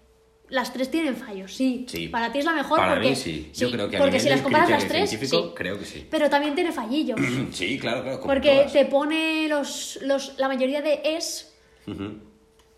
las 0.49 0.73
tres 0.73 0.91
tienen 0.91 1.17
fallos, 1.17 1.53
sí. 1.55 1.87
Sí. 1.89 2.09
Para 2.09 2.31
ti 2.33 2.39
es 2.39 2.45
la 2.45 2.53
mejor 2.53 2.79
Para 2.79 2.95
porque 2.95 3.09
mí 3.11 3.17
sí. 3.17 3.51
Yo 3.55 3.71
creo 3.71 3.89
que 3.89 3.97
a 3.97 4.01
porque 4.01 4.13
nivel 4.19 4.23
si 4.23 4.29
las 4.29 4.41
comparas 4.43 4.71
las 4.71 4.87
tres, 4.87 5.11
sí. 5.11 5.19
creo 5.55 5.79
que 5.79 5.85
sí. 5.85 6.07
Pero 6.11 6.31
también 6.31 6.55
tiene 6.55 6.73
fallillos. 6.73 7.19
Sí, 7.53 7.79
claro, 7.79 8.03
claro. 8.03 8.21
como 8.21 8.33
Porque 8.33 8.55
todas. 8.55 8.73
te 8.73 8.85
pone 8.87 9.49
los, 9.49 9.99
los. 10.03 10.39
La 10.39 10.49
mayoría 10.49 10.83
de 10.83 11.01
es. 11.05 11.53
Ujú. 11.87 12.19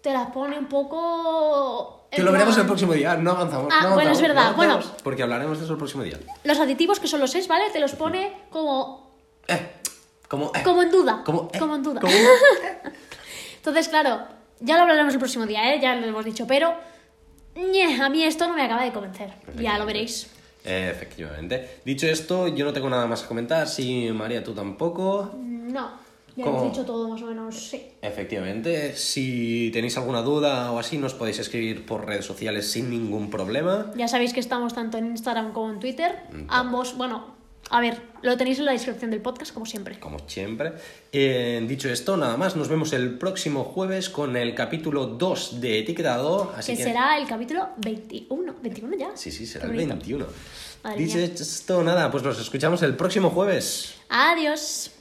Te 0.01 0.13
las 0.13 0.31
pone 0.31 0.59
un 0.59 0.67
poco. 0.67 2.07
Que 2.11 2.23
lo 2.23 2.33
veremos 2.33 2.57
el 2.57 2.65
próximo 2.65 2.95
día, 2.95 3.17
no 3.17 3.33
avanzamos. 3.33 3.69
Ah, 3.71 3.83
no 3.89 3.95
bueno, 3.95 4.13
es 4.13 4.19
avanzamos, 4.19 4.23
verdad, 4.23 4.51
no 4.53 4.57
bueno. 4.57 4.73
avanzamos, 4.75 5.03
Porque 5.03 5.23
hablaremos 5.23 5.59
de 5.59 5.65
eso 5.65 5.73
el 5.75 5.79
próximo 5.79 6.03
día. 6.05 6.19
Los 6.45 6.59
aditivos, 6.59 7.01
que 7.01 7.07
son 7.09 7.21
los 7.21 7.35
es, 7.35 7.49
¿vale? 7.49 7.65
Te 7.71 7.81
los 7.81 7.93
pone 7.93 8.33
como. 8.49 9.13
Eh, 9.47 9.73
como, 10.27 10.47
eh, 10.55 10.63
Como 10.65 10.83
en 10.83 10.91
duda. 10.91 11.23
como, 11.25 11.51
eh, 11.53 11.59
como 11.59 11.75
en 11.75 11.83
duda. 11.83 12.01
como- 12.01 12.15
Entonces, 13.59 13.89
claro, 13.89 14.27
ya 14.61 14.77
lo 14.77 14.83
hablaremos 14.83 15.13
el 15.13 15.21
próximo 15.21 15.47
día, 15.47 15.75
¿eh? 15.75 15.81
Ya 15.81 15.95
lo 15.95 16.07
hemos 16.07 16.25
dicho, 16.25 16.47
pero. 16.47 16.75
ñe, 17.55 18.01
a 18.03 18.09
mí 18.09 18.25
esto 18.25 18.49
no 18.49 18.55
me 18.55 18.63
acaba 18.63 18.85
de 18.85 18.93
convencer. 18.93 19.31
Ya 19.57 19.79
lo 19.79 19.87
veréis. 19.87 20.31
Efectivamente. 20.65 21.81
Dicho 21.85 22.07
esto, 22.07 22.49
yo 22.49 22.65
no 22.65 22.73
tengo 22.73 22.91
nada 22.91 23.07
más 23.07 23.23
que 23.23 23.29
comentar. 23.29 23.69
Si 23.69 24.11
María, 24.11 24.43
tú 24.43 24.55
tampoco. 24.55 25.33
No, 25.37 25.91
ya 26.37 26.45
hemos 26.45 26.65
dicho 26.65 26.85
todo 26.85 27.09
más 27.09 27.23
o 27.23 27.27
menos, 27.27 27.69
sí. 27.69 27.89
Efectivamente, 28.03 28.95
si 28.97 29.71
tenéis 29.73 29.97
alguna 29.97 30.23
duda 30.23 30.73
o 30.73 30.79
así, 30.79 30.99
nos 30.99 31.15
podéis 31.15 31.39
escribir 31.39 31.87
por 31.87 32.07
redes 32.07 32.25
sociales 32.25 32.71
sin 32.71 32.91
ningún 32.91 33.31
problema. 33.31 33.91
Ya 33.97 34.09
sabéis 34.09 34.33
que 34.33 34.41
estamos 34.41 34.75
tanto 34.75 34.99
en 34.99 35.07
Instagram 35.07 35.53
como 35.53 35.73
en 35.73 35.81
Twitter. 35.81 36.23
Ambos, 36.49 36.97
bueno, 36.97 37.38
a 37.71 37.81
ver, 37.81 38.01
lo 38.23 38.37
tenéis 38.37 38.59
en 38.59 38.65
la 38.65 38.73
descripción 38.73 39.11
del 39.11 39.21
podcast, 39.21 39.53
como 39.53 39.67
siempre. 39.67 40.01
Como 40.01 40.19
siempre. 40.27 40.73
Eh, 41.13 41.63
dicho 41.69 41.89
esto, 41.91 42.17
nada 42.17 42.37
más, 42.37 42.57
nos 42.57 42.69
vemos 42.69 42.93
el 42.93 43.19
próximo 43.19 43.65
jueves 43.65 44.09
con 44.09 44.37
el 44.37 44.55
capítulo 44.55 45.07
2 45.07 45.61
de 45.61 45.81
Etiquetado. 45.81 46.53
Así 46.57 46.73
que 46.73 46.79
que 46.79 46.85
será 46.85 47.19
el 47.19 47.27
capítulo 47.27 47.69
21. 47.77 48.55
21 48.63 48.97
ya. 48.97 49.11
Sí, 49.15 49.31
sí, 49.31 49.47
será 49.47 49.67
Qué 49.67 49.73
el 49.73 49.77
bonito. 49.77 49.95
21. 49.95 50.27
Madre 50.85 50.99
Dicho 50.99 51.17
mía. 51.19 51.27
esto, 51.27 51.83
nada, 51.83 52.11
pues 52.11 52.23
nos 52.23 52.39
escuchamos 52.41 52.83
el 52.83 52.95
próximo 52.97 53.31
jueves. 53.31 53.95
Adiós. 54.09 54.93